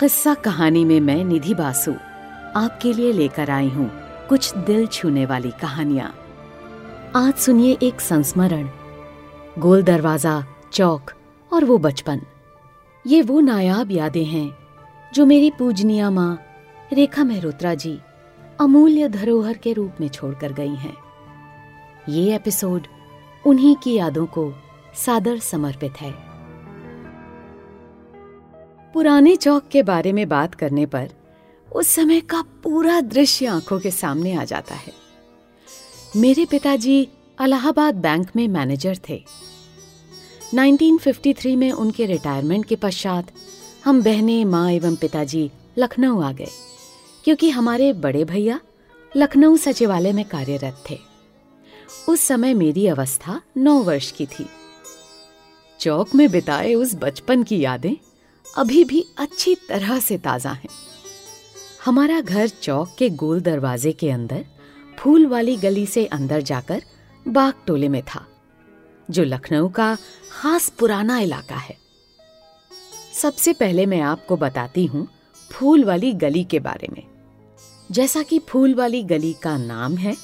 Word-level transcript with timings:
किस्सा 0.00 0.34
कहानी 0.34 0.84
में 0.84 1.00
मैं 1.00 1.24
निधि 1.24 1.54
बासु 1.54 1.92
आपके 2.56 2.92
लिए 2.92 3.12
लेकर 3.12 3.50
आई 3.50 3.68
हूँ 3.68 3.90
कुछ 4.28 4.56
दिल 4.56 4.86
छूने 4.86 5.26
वाली 5.26 5.50
कहानियाँ। 5.50 6.14
आज 7.16 7.34
सुनिए 7.34 7.76
एक 7.82 8.00
संस्मरण। 8.00 8.68
गोल 9.58 9.82
दरवाज़ा, 9.82 10.44
चौक 10.72 11.10
और 11.52 11.64
वो 11.64 11.78
बचपन। 11.78 12.20
ये 13.06 13.22
वो 13.22 13.40
नायाब 13.40 13.90
यादें 13.90 14.24
हैं 14.24 14.58
जो 15.14 15.26
मेरी 15.26 15.50
पूजनीय 15.50 16.10
माँ, 16.10 16.42
रेखा 16.92 17.24
मेहरोत्रा 17.24 17.74
जी, 17.74 17.98
अमूल्य 18.60 19.08
धरोहर 19.08 19.56
के 19.56 19.72
रूप 19.72 19.92
में 20.00 20.08
छोड़कर 20.08 20.52
गई 20.52 20.74
हैं। 20.74 20.96
ये 22.08 22.34
एपिसोड 22.34 22.86
उन्हीं 23.46 23.76
की 23.76 23.94
यादों 23.94 24.26
को 24.26 24.52
सादर 24.94 25.38
समर्पित 25.38 26.00
है। 26.00 26.29
पुराने 28.94 29.36
चौक 29.36 29.68
के 29.68 29.82
बारे 29.82 30.12
में 30.12 30.28
बात 30.28 30.54
करने 30.54 30.86
पर 30.86 31.10
उस 31.72 31.88
समय 31.88 32.20
का 32.20 32.42
पूरा 32.42 33.00
दृश्य 33.00 33.46
आँखों 33.46 33.80
के 33.80 33.90
सामने 33.90 34.34
आ 34.34 34.44
जाता 34.44 34.74
है। 34.74 34.92
मेरे 36.16 36.44
पिताजी 36.44 37.08
अलाहाबाद 37.38 37.94
बैंक 37.94 38.30
में 38.36 38.48
मैनेजर 38.48 38.98
थे। 39.08 39.24
1953 40.54 41.56
में 41.56 41.72
उनके 41.72 42.06
रिटायरमेंट 42.06 42.64
के 42.64 42.76
पश्चात 42.76 43.32
हम 43.84 44.02
बहनें, 44.02 44.44
माँ 44.44 44.72
एवं 44.72 44.96
पिताजी 44.96 45.50
लखनऊ 45.78 46.20
आ 46.20 46.32
गए, 46.32 46.48
क्योंकि 47.24 47.50
हमारे 47.50 47.92
बड़े 47.92 48.24
भैया 48.24 48.60
लखनऊ 49.16 49.56
सचिवालय 49.56 50.12
में 50.12 50.24
कार्यरत 50.24 50.84
थे। 50.90 50.98
उस 52.08 52.20
समय 52.20 52.54
मेरी 52.54 52.86
अवस्था 52.86 53.40
नौ 53.56 53.78
वर्ष 53.78 54.12
की 54.12 54.26
थी। 54.26 54.46
चौक 55.80 56.14
में 56.14 56.30
बिताए 56.30 56.74
उस 56.74 56.94
बचपन 56.94 57.42
की 57.42 57.60
यादें 57.60 57.96
अभी 58.54 58.84
भी 58.84 59.04
अच्छी 59.18 59.54
तरह 59.68 59.98
से 60.00 60.16
ताज़ा 60.18 60.50
हैं। 60.52 60.68
हमारा 61.84 62.20
घर 62.20 62.48
चौक 62.48 62.94
के 62.98 63.08
गोल 63.10 63.40
दरवाजे 63.40 63.92
के 63.92 64.10
अंदर 64.10 64.44
फूल 64.98 65.26
वाली 65.26 65.56
गली 65.56 65.84
से 65.86 66.04
अंदर 66.06 66.40
जाकर 66.40 66.82
बाग 67.26 67.54
टोले 67.66 67.88
में 67.88 68.02
था, 68.04 68.26
जो 69.08 69.24
लखनऊ 69.24 69.68
का 69.68 69.96
खास 70.32 70.68
पुराना 70.68 71.18
इलाका 71.18 71.56
है। 71.56 71.76
सबसे 73.14 73.52
पहले 73.52 73.86
मैं 73.86 74.00
आपको 74.00 74.36
बताती 74.36 74.86
हूँ 74.86 75.06
फूल 75.50 75.84
वाली 75.84 76.12
गली 76.14 76.44
के 76.44 76.58
बारे 76.58 76.88
में। 76.92 77.02
जैसा 77.90 78.22
कि 78.22 78.38
फूल 78.38 78.74
वाली 78.74 79.02
गली 79.02 79.32
का 79.32 79.56
नाम 79.58 79.96
है, 79.96 80.16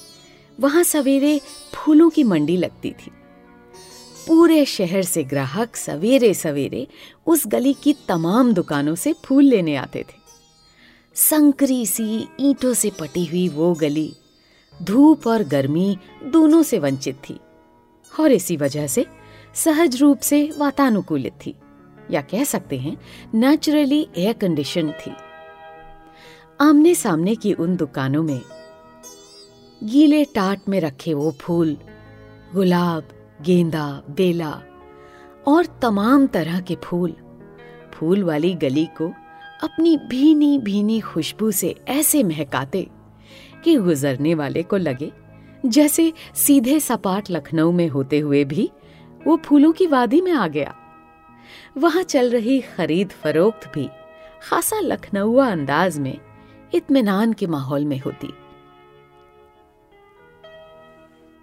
वहाँ 0.59 0.83
सवेरे 0.83 1.41
फूलों 1.75 2.11
की 2.11 2.25
मंडी 2.25 2.57
लगती 2.57 2.91
थी। 2.91 3.11
पूरे 4.27 4.65
शहर 4.65 5.03
से 5.03 5.23
ग्राहक 5.25 5.77
सवेरे 5.77 6.33
सवेरे 6.35 6.87
उस 7.27 7.47
गली 7.47 7.73
की 7.75 7.95
तमाम 8.09 8.53
दुकानों 8.55 8.95
से 8.95 9.13
फूल 9.25 9.45
लेने 9.45 9.77
आते 9.77 10.03
थे। 10.03 10.25
संकरी 11.15 11.85
सी 11.87 12.29
ईंटों 12.41 12.73
से 12.75 12.91
पटी 12.91 13.25
हुई 13.25 13.49
वो 13.49 13.73
गली 13.75 14.13
धूप 14.83 15.27
और 15.27 15.43
गर्मी 15.43 15.99
दोनों 16.25 16.63
से 16.63 16.79
वंचित 16.79 17.21
थी 17.29 17.39
और 18.21 18.33
इसी 18.33 18.57
वजह 18.57 18.87
से 18.87 19.07
सहज 19.55 19.97
रूप 19.97 20.19
से 20.21 20.51
वातानुकूलित 20.59 21.33
थी, 21.47 21.55
या 22.11 22.21
कह 22.23 22.45
सकते 22.45 22.79
हैं 22.79 22.97
नेचुरली 23.35 24.07
एयर 24.17 24.33
कंडीशन 24.33 24.91
थी। 25.01 25.13
आमने 26.61 26.95
सामने 26.95 27.35
की 27.35 27.53
उन 27.53 27.77
दुकानों 27.77 28.23
में 28.23 28.41
गीले 29.85 30.25
टाट 30.25 30.69
में 30.69 30.81
रखे 30.81 31.15
वो 31.15 31.31
फूल, 31.41 31.77
गुलाब 32.55 33.09
गेंदा, 33.41 34.03
बेला 34.11 34.51
और 35.47 35.67
तमाम 35.83 36.27
तरह 36.27 36.61
के 36.61 36.77
फूल। 36.85 37.15
फूल 37.93 38.23
वाली 38.25 38.55
गली 38.55 38.85
को 38.99 39.09
अपनी 39.63 39.97
भीनी 39.97 40.59
भीनी 40.59 41.01
खुशबू 41.01 41.51
से 41.51 41.75
ऐसे 41.89 42.23
महकाते 42.23 42.87
कि 43.65 43.77
गुजरने 43.77 44.35
वाले 44.35 44.63
को 44.63 44.77
लगे, 44.77 45.13
जैसे 45.67 46.13
सीधे 46.35 46.81
सपाट 46.81 47.31
लखनऊ 47.31 47.73
में 47.73 47.89
होते 47.89 48.19
हुए 48.19 48.45
भी 48.45 48.71
वो 49.27 49.37
फूलों 49.37 49.73
की 49.73 49.87
वादी 49.87 50.21
में 50.21 50.33
आ 50.33 50.47
गया। 50.49 50.75
वहाँ 51.79 52.03
चल 52.03 52.31
रही 52.31 52.61
खरीद 52.77 53.11
फरोख्त 53.23 53.71
भी 53.75 53.89
खासा 54.43 54.81
लखनऊ 54.81 55.37
अंदाज 55.37 55.99
में 55.99 56.19
इत्मीनान 56.75 57.33
के 57.33 57.47
माहौल 57.47 57.85
में 57.85 57.99
होती। 57.99 58.33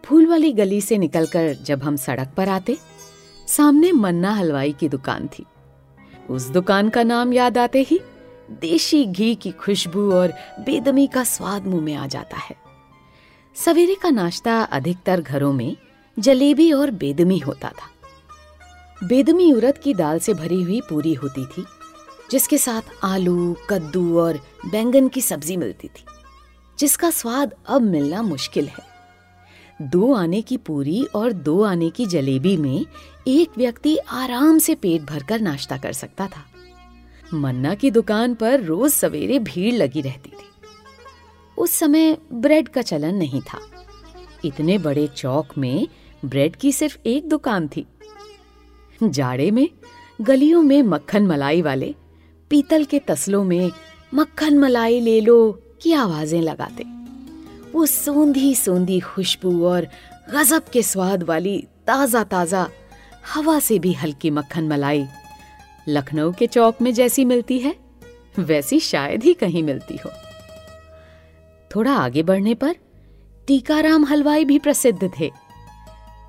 फूल 0.06 0.25
वाली 0.25 0.53
गली 0.53 0.81
से 0.81 0.97
निकलकर 0.97 1.53
जब 1.53 1.84
हम 1.84 1.96
सड़क 1.96 2.34
पर 2.38 2.50
आते, 2.50 2.78
सामने 3.47 3.91
मन्ना 3.91 4.34
हलवाई 4.34 4.74
की 4.74 4.90
दुकान 4.90 5.28
थी। 5.28 5.46
उस 6.30 6.47
दुकान 6.47 6.90
का 6.90 7.03
नाम 7.03 7.34
याद 7.34 7.58
आते 7.58 7.81
ही 7.81 8.00
देशी 8.52 9.06
घी 9.06 9.36
की 9.36 9.52
खुशबू 9.52 10.12
और 10.12 10.34
बेदमी 10.59 11.08
का 11.08 11.24
स्वाद 11.24 11.68
मुँह 11.68 11.81
में 11.81 11.96
आ 11.96 12.08
जाता 12.08 12.38
है। 12.38 12.56
सवेरे 13.56 13.96
का 13.96 14.09
नाश्ता 14.09 14.62
अधिकतर 14.62 15.22
घरों 15.22 15.53
में 15.53 15.78
जलेबी 16.20 16.72
और 16.72 16.91
बेदमी 16.91 17.38
होता 17.38 17.70
था। 17.70 17.90
बेदमी 19.08 19.53
उड़द 19.53 19.78
की 19.78 19.94
दाल 19.94 20.20
से 20.20 20.34
भरी 20.34 20.62
हुई 20.62 20.81
पूरी 20.81 21.14
होती 21.14 21.46
थी, 21.46 21.66
जिसके 22.31 22.58
साथ 22.58 22.81
आलू, 23.03 23.58
कद्दू 23.70 24.20
और 24.20 24.40
बैंगन 24.72 25.08
की 25.08 25.22
सब्ज़ी 25.22 25.58
मिलती 25.58 25.88
थी, 25.88 26.06
जिसका 26.80 27.09
स्वाद 27.09 27.53
अब 27.68 27.81
मिलना 27.81 28.22
मुश्किल 28.22 28.68
है। 28.68 28.93
दो 29.84 30.14
आने 30.14 30.42
की 30.42 30.58
पूरी 30.58 31.04
और 31.16 31.32
दो 31.32 31.64
आने 31.64 31.90
की 31.90 32.06
जलेबी 32.06 32.58
में 32.58 32.86
एक 33.28 33.50
व्यक्ति 33.58 33.98
आराम 33.98 34.58
से 34.58 34.76
पेट 34.76 35.02
भरकर 35.02 35.40
नाश्ता 35.40 35.78
कर 35.78 35.94
सकता 35.94 36.28
था। 36.28 36.46
मन्ना 37.34 37.76
की 37.76 37.92
दुकान 37.92 38.36
पर 38.36 38.62
रोज 38.62 38.92
सवेरे 38.92 39.40
भीड़ 39.40 39.74
लगी 39.74 40.02
रहती 40.02 40.30
थी। 40.30 40.46
उस 41.58 41.72
समय 41.72 42.18
ब्रेड 42.34 42.68
का 42.68 42.82
चलन 42.82 43.16
नहीं 43.16 43.42
था। 43.42 43.60
इतने 44.46 44.78
बड़े 44.78 45.08
चौक 45.08 45.58
में 45.58 45.88
ब्रेड 46.26 46.56
की 46.56 46.72
सिर्फ़ 46.72 46.98
एक 47.06 47.30
दुकान 47.30 47.68
थी। 47.68 47.86
जाड़े 49.04 49.52
में 49.52 49.70
गलियों 50.22 50.64
में 50.64 50.84
मक्खन 50.84 51.28
मलाई 51.28 51.62
वाले 51.62 51.96
पीतल 52.50 52.84
के 52.84 53.00
तसलों 53.00 53.44
में 53.44 53.72
मक्खन 54.14 54.60
मलाई 54.60 55.00
ले 55.00 55.22
लो 55.22 55.62
की 55.82 55.94
आवाज़ें 55.94 56.42
लगाते। 56.42 57.03
वो 57.73 57.85
सोंधी 57.85 58.56
सोंधी 58.56 59.00
खुशबू 59.00 59.66
और 59.66 59.88
गजब 60.34 60.63
के 60.63 60.84
स्वाद 60.84 61.23
वाली 61.23 61.67
ताज़ा 61.88 62.23
ताज़ा 62.23 62.69
हवा 63.34 63.59
से 63.59 63.79
भी 63.79 63.94
हल्की 63.94 64.29
मक्खन 64.29 64.67
मलाई। 64.67 65.06
लखनऊ 65.89 66.31
के 66.31 66.47
चौक 66.47 66.81
में 66.81 66.94
जैसी 66.94 67.25
मिलती 67.25 67.59
है, 67.59 67.75
वैसी 68.39 68.79
शायद 68.79 69.23
ही 69.23 69.34
कहीं 69.34 69.63
मिलती 69.63 69.97
हो। 69.97 70.11
थोड़ा 71.75 71.91
आगे 71.91 72.23
बढ़ने 72.23 72.53
पर 72.53 72.75
टीकाराम 73.47 74.05
हलवाई 74.05 74.45
भी 74.45 74.59
प्रसिद्ध 74.59 75.11
थे। 75.19 75.31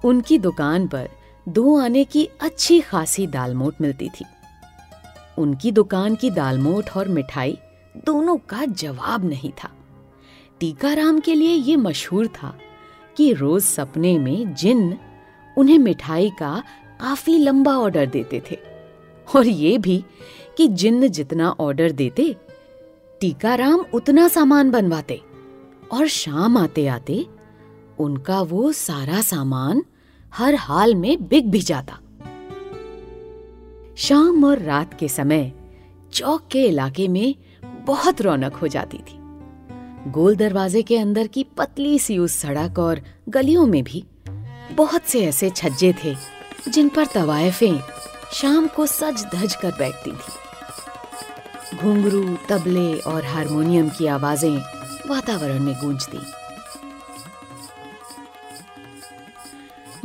उनकी 0.04 0.38
दुकान 0.38 0.86
पर 0.86 1.08
दो 1.48 1.78
आने 1.78 2.04
की 2.04 2.28
अच्छी 2.40 2.80
खासी 2.80 3.26
दालमोट 3.26 3.80
मिलती 3.80 4.08
थी। 4.08 4.24
उनकी 5.38 5.72
दुकान 5.72 6.14
की 6.14 6.30
दालमोट 6.30 6.90
और 6.96 7.08
मिठाई 7.08 7.58
दोनों 8.06 8.36
का 8.36 8.64
जवाब 8.64 9.24
नहीं 9.24 9.50
था। 9.50 9.73
टीकाराम 10.60 11.20
के 11.20 11.34
लिए 11.34 11.54
ये 11.54 11.76
मशहूर 11.76 12.26
था 12.26 12.58
कि 13.16 13.32
रोज 13.32 13.62
सपने 13.62 14.18
में 14.18 14.54
जिन 14.54 14.98
उन्हें 15.58 15.78
मिठाई 15.78 16.30
का 16.30 16.62
काफ़ी 17.00 17.38
लंबा 17.38 17.76
ऑर्डर 17.76 18.06
देते 18.06 18.42
थे। 18.50 18.58
और 19.36 19.46
ये 19.46 19.78
भी 19.78 20.04
कि 20.56 20.68
जिन्न 20.68 21.08
जितना 21.08 21.50
ऑर्डर 21.50 21.90
देते, 21.90 22.36
टीकाराम 23.20 23.84
उतना 23.94 24.28
सामान 24.28 24.70
बनवाते 24.70 25.20
और 25.92 26.06
शाम 26.06 26.56
आते 26.56 26.86
आते 26.86 27.26
उनका 27.98 28.40
वो 28.42 28.72
सारा 28.72 29.20
सामान 29.20 29.82
हर 30.34 30.54
हाल 30.54 30.94
में 30.94 31.28
बिक 31.28 31.50
भी 31.50 31.60
जाता। 31.60 31.98
शाम 33.96 34.44
और 34.44 34.58
रात 34.58 34.98
के 34.98 35.08
समय 35.08 35.52
चौक 36.12 36.48
के 36.50 36.64
इलाके 36.64 37.08
में 37.08 37.34
बहुत 37.64 38.22
रौनक 38.22 38.54
हो 38.54 38.68
जाती 38.68 38.98
थी। 38.98 39.23
गोल 40.06 40.36
दरवाजे 40.36 40.82
के 40.82 40.96
अंदर 40.98 41.26
की 41.26 41.42
पतली 41.56 41.98
सी 41.98 42.16
उस 42.18 42.32
सड़क 42.32 42.78
और 42.78 43.00
गलियों 43.28 43.66
में 43.66 43.82
भी 43.84 44.04
बहुत 44.72 45.02
से 45.02 45.24
ऐसे 45.26 45.50
छज्जे 45.50 45.92
थे, 46.04 46.14
जिन 46.68 46.88
पर 46.88 47.06
तवायफें 47.06 47.78
शाम 48.32 48.66
को 48.66 48.86
सज 48.86 49.24
धज 49.34 49.54
कर 49.54 49.70
बैठती 49.70 50.10
थी। 50.10 51.76
घुंघरू, 51.76 52.36
तबले 52.48 52.98
और 53.00 53.24
हारमोनियम 53.24 53.88
की 53.88 54.06
आवाज़ें 54.06 54.56
वातावरण 55.08 55.60
में 55.60 55.74
गूंजती। 55.74 56.18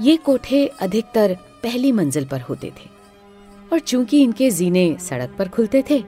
ये 0.04 0.16
कोठे 0.18 0.66
अधिकतर 0.82 1.36
पहली 1.64 1.92
मंजिल 1.92 2.26
पर 2.26 2.42
होते 2.42 2.68
थे, 2.70 2.90
और 3.72 3.80
चूँकि 3.80 4.22
इनके 4.24 4.50
जीने 4.52 4.96
सड़क 5.00 5.36
पर 5.40 5.48
खुलते 5.48 5.84
थे 5.90 6.04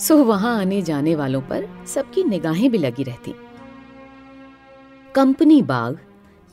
सो 0.00 0.16
वहाँ 0.16 0.60
आने 0.60 0.82
जाने 0.82 1.14
वालों 1.14 1.40
पर 1.40 1.84
सबकी 1.86 2.24
निगाहें 2.24 2.70
भी 2.70 2.78
लगी 2.78 3.02
रहती। 3.02 3.34
कंपनी 5.14 5.62
बाग 5.62 5.98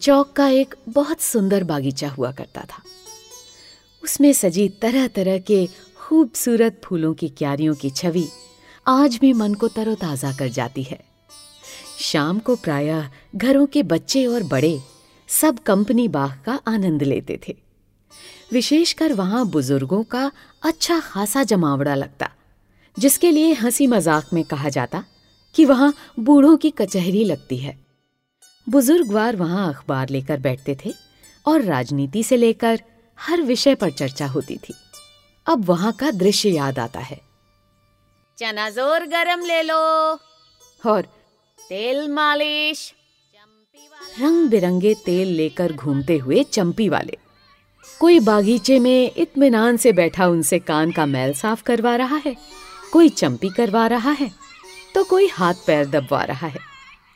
चौक 0.01 0.31
का 0.31 0.47
एक 0.47 0.75
बहुत 0.89 1.21
सुंदर 1.21 1.63
बागीचा 1.63 2.09
हुआ 2.09 2.31
करता 2.31 2.61
था। 2.61 2.81
उसमें 4.03 4.33
सजी 4.33 4.69
तरह 4.69 5.07
तरह 5.07 5.39
के 5.39 5.69
खूबसूरत 5.97 6.81
फूलों 6.83 7.13
की 7.13 7.29
क्यारियों 7.29 7.75
की 7.75 7.89
छवि 7.89 8.27
आज 8.87 9.17
भी 9.21 9.33
मन 9.33 9.53
को 9.53 9.67
तरोताजा 9.67 10.31
कर 10.31 10.47
जाती 10.47 10.83
है। 10.83 10.99
शाम 11.99 12.39
को 12.39 12.55
प्रायः 12.55 13.09
घरों 13.35 13.65
के 13.65 13.83
बच्चे 13.83 14.25
और 14.25 14.43
बड़े 14.43 14.79
सब 15.27 15.59
कंपनी 15.59 16.07
बाग 16.07 16.41
का 16.45 16.59
आनंद 16.67 17.03
लेते 17.03 17.39
थे। 17.47 17.57
विशेषकर 18.53 19.13
वहाँ 19.13 19.45
बुज़ुर्गों 19.45 20.03
का 20.03 20.31
अच्छा 20.63 20.99
खासा 20.99 21.43
जमावड़ा 21.43 21.95
लगता। 21.95 22.29
जिसके 22.99 23.31
लिए 23.31 23.53
हँसी 23.53 23.87
मज़ाक 23.87 24.29
में 24.33 24.43
कहा 24.43 24.69
जाता 24.69 25.03
कि 25.55 25.65
वहाँ 25.65 25.93
बूढ़ों 26.19 26.55
की 26.57 26.69
कचहरी 26.69 27.23
लगती 27.23 27.57
है। 27.57 27.77
बुजुर्गवार 28.67 29.35
वहाँ 29.35 29.67
अखबार 29.69 30.09
लेकर 30.09 30.39
बैठते 30.39 30.77
थे 30.85 30.93
और 31.45 31.61
राजनीति 31.61 32.23
से 32.23 32.37
लेकर 32.37 32.81
हर 33.19 33.41
विषय 33.41 33.75
पर 33.75 33.91
चर्चा 33.91 34.27
होती 34.27 34.57
थी। 34.57 34.73
अब 35.47 35.65
वहाँ 35.65 35.91
का 35.91 36.11
दृश्य 36.11 36.49
याद 36.49 36.79
आता 36.79 36.99
है। 36.99 37.19
चना 38.37 38.69
ज़ोर 38.69 39.05
गरम 39.05 39.45
ले 39.45 39.61
लो। 39.61 39.77
और 40.81 41.01
तेल 41.59 42.07
मालिश। 42.07 42.93
रंग 44.21 44.49
बिरंगे 44.49 44.93
तेल 45.05 45.27
लेकर 45.27 45.73
घूमते 45.73 46.17
हुए 46.17 46.43
चंपी 46.43 46.89
वाले। 46.89 47.17
कोई 47.99 48.19
बागीचे 48.19 48.79
में 48.79 49.11
इत्मीनान 49.17 49.77
से 49.77 49.91
बैठा 49.93 50.27
उनसे 50.27 50.59
कान 50.59 50.91
का 50.91 51.05
मैल 51.05 51.33
साफ़ 51.33 51.63
करवा 51.63 51.95
रहा 51.95 52.15
है। 52.15 52.35
कोई 52.93 53.09
चंपी 53.09 53.49
करवा 53.49 53.85
रहा 53.87 54.11
है 54.11 54.31
तो 54.95 55.03
कोई 55.03 55.27
हाथ 55.27 55.53
पैर 55.67 55.85
दबवा 55.85 56.23
रहा 56.23 56.47
है। 56.47 56.59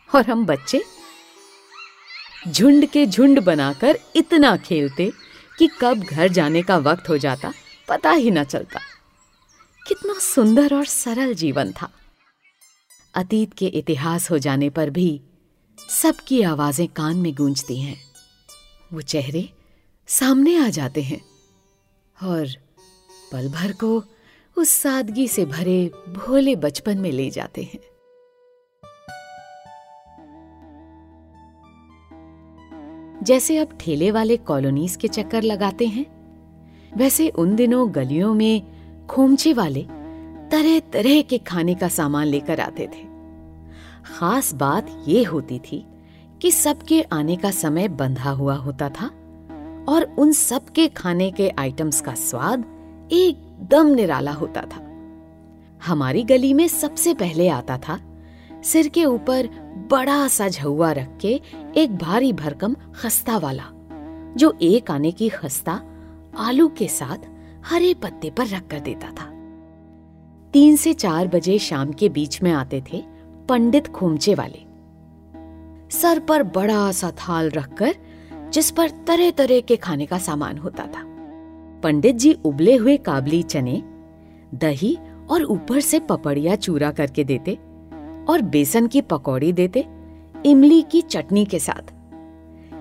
और 0.09 0.29
हम 0.29 0.45
बच्चे 0.45 0.83
झुंड 2.47 2.85
के 2.85 3.06
झुंड 3.06 3.39
बनाकर 3.39 4.00
इतना 4.15 4.56
खेलते 4.57 5.12
कि 5.59 5.69
कब 5.81 6.03
घर 6.03 6.27
जाने 6.27 6.62
का 6.62 6.77
वक्त 6.79 7.09
हो 7.09 7.18
जाता, 7.18 7.51
पता 7.88 8.12
ही 8.12 8.31
न 8.31 8.44
चलता। 8.44 8.79
कितना 9.88 10.13
सुंदर 10.19 10.75
और 10.75 10.85
सरल 10.85 11.33
जीवन 11.33 11.71
था। 11.71 11.89
अतीत 13.13 13.53
के 13.53 13.67
इतिहास 13.67 14.29
हो 14.31 14.38
जाने 14.38 14.69
पर 14.69 14.89
भी 14.89 15.21
सबकी 15.79 16.41
आवाज़ें 16.44 16.88
कान 16.88 17.17
में 17.17 17.33
गूंजती 17.35 17.79
हैं। 17.81 17.97
वो 18.94 19.01
चेहरे 19.03 19.50
सामने 20.09 20.56
आ 20.57 20.67
जाते 20.69 21.01
हैं 21.01 21.21
और 22.17 22.47
पल 23.31 23.50
भर 23.50 23.71
को 23.74 24.00
उस 24.57 24.69
सादगी 24.69 25.27
से 25.27 25.45
भरे 25.45 25.92
भोले 26.09 26.56
बचपन 26.56 26.98
में 26.98 27.12
ले 27.12 27.30
जाते 27.30 27.63
हैं। 27.63 27.80
जैसे 33.24 33.57
अब 33.57 33.77
ठेले 33.80 34.12
वाले 34.12 34.38
कॉलोनीज 34.38 34.95
के 34.95 35.07
चक्कर 35.07 35.44
लगाते 35.44 35.88
हैं, 35.88 36.06
वैसे 36.98 37.30
उन 37.30 37.56
दिनों 37.56 37.95
गलियों 37.95 38.33
में 38.33 39.07
खोमचे 39.07 39.53
वाले 39.53 39.81
तरह 40.51 40.80
तरह 40.80 41.21
के 41.21 41.38
खाने 41.38 41.75
का 41.75 41.88
सामान 41.88 42.27
लेकर 42.27 42.59
आते 42.59 42.88
थे। 42.88 43.06
खास 44.06 44.53
बात 44.53 45.06
यह 45.07 45.30
होती 45.30 45.59
थी 45.59 45.86
कि 46.42 46.51
सबके 46.51 47.01
आने 47.01 47.36
का 47.36 47.51
समय 47.51 47.88
बंधा 47.88 48.31
हुआ 48.31 48.56
होता 48.56 48.89
था 48.89 49.07
और 49.89 50.15
उन 50.19 50.31
सबके 50.31 50.88
खाने 50.88 51.31
के 51.31 51.50
आइटम्स 51.50 52.01
का 52.01 52.13
स्वाद 52.13 52.65
एकदम 53.61 53.87
निराला 53.87 54.31
होता 54.31 54.61
था। 54.61 54.87
हमारी 55.85 56.23
गली 56.23 56.53
में 56.53 56.67
सबसे 56.67 57.13
पहले 57.13 57.49
आता 57.49 57.77
था, 57.77 57.99
सिर 58.63 58.87
के 58.87 59.05
ऊपर 59.05 59.47
बड़ा 59.91 60.27
सा 60.27 60.47
झुआ 60.49 60.91
रख 60.91 61.17
के 61.21 61.41
एक 61.77 61.97
भारी 61.97 62.33
भरकम 62.33 62.75
खस्ता 62.95 63.37
वाला, 63.37 63.63
जो 64.37 64.57
एक 64.61 64.91
आने 64.91 65.11
की 65.11 65.29
खस्ता 65.29 65.81
आलू 66.37 66.67
के 66.67 66.87
साथ 66.87 67.17
हरे 67.65 67.93
पत्ते 67.93 68.29
पर 68.29 68.47
रख 68.47 68.67
कर 68.67 68.79
देता 68.79 69.07
था। 69.07 69.29
तीन 70.53 70.75
से 70.75 70.93
चार 70.93 71.27
बजे 71.27 71.59
शाम 71.59 71.91
के 71.91 72.09
बीच 72.09 72.41
में 72.41 72.51
आते 72.51 72.83
थे 72.93 73.03
पंडित 73.49 73.87
खोमचे 73.87 74.35
वाले। 74.35 74.59
सर 75.97 76.19
पर 76.19 76.43
बड़ा 76.43 76.91
सा 76.91 77.11
थाल 77.11 77.49
रखकर 77.49 77.95
जिस 78.49 78.71
पर 78.71 78.89
तरह 78.89 79.31
तरह 79.31 79.59
के 79.59 79.75
खाने 79.75 80.05
का 80.05 80.17
सामान 80.17 80.57
होता 80.57 80.83
था। 80.83 81.10
पंडित 81.83 82.15
जी 82.15 82.33
उबले 82.45 82.75
हुए 82.75 82.97
काबली 82.97 83.41
चने, 83.43 83.81
दही 84.55 84.97
और 85.29 85.43
ऊपर 85.43 85.79
से 85.79 85.99
पपड़िया 85.99 86.55
चूरा 86.55 86.91
करके 86.91 87.23
देते 87.23 87.53
और 88.29 88.41
बेसन 88.41 88.87
की 88.87 89.01
पकौड़ी 89.01 89.51
देते 89.53 89.85
इमली 90.45 90.81
की 90.81 91.01
चटनी 91.01 91.45
के 91.45 91.59
साथ। 91.59 91.93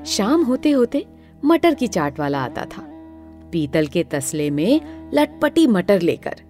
शाम 0.07 0.43
होते 0.43 0.71
होते 0.71 1.07
मटर 1.45 1.75
की 1.75 1.87
चाट 1.87 2.19
वाला 2.19 2.43
आता 2.45 2.65
था। 2.65 2.83
पीतल 3.53 3.87
के 3.87 4.05
तसले 4.05 4.51
में 4.51 5.11
लटपटी 5.15 5.67
मटर 5.67 6.01
लेकर, 6.01 6.43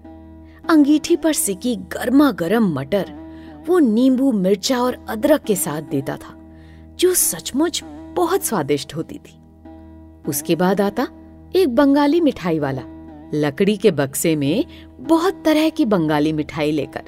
अंगीठी 0.71 1.17
पर 1.17 1.33
सिकी 1.33 1.77
गर्मा 1.77 2.31
गर्म 2.33 2.73
मटर, 2.75 3.13
वो 3.69 3.79
नींबू, 3.79 4.33
मिर्चा 4.33 4.81
और 4.83 5.05
अदरक 5.09 5.43
के 5.43 5.55
साथ 5.57 5.83
देता 5.83 6.17
था, 6.17 6.35
जो 6.99 7.15
सचमुच 7.15 7.83
बहुत 8.17 8.45
स्वादिष्ट 8.45 8.95
होती 8.95 9.19
थी। 9.19 9.39
उसके 10.29 10.57
बाद 10.57 10.81
आता 10.81 11.07
एक 11.55 11.75
बंगाली 11.75 12.21
मिठाई 12.21 12.59
वाला, 12.59 12.83
लकड़ी 13.35 13.77
के 13.77 13.91
बक्से 13.91 14.35
में 14.37 14.65
बहुत 15.01 15.43
तरह 15.45 15.69
की 15.69 15.85
बंगाली 15.85 16.33
मिठाई 16.33 16.71
लेकर। 16.71 17.05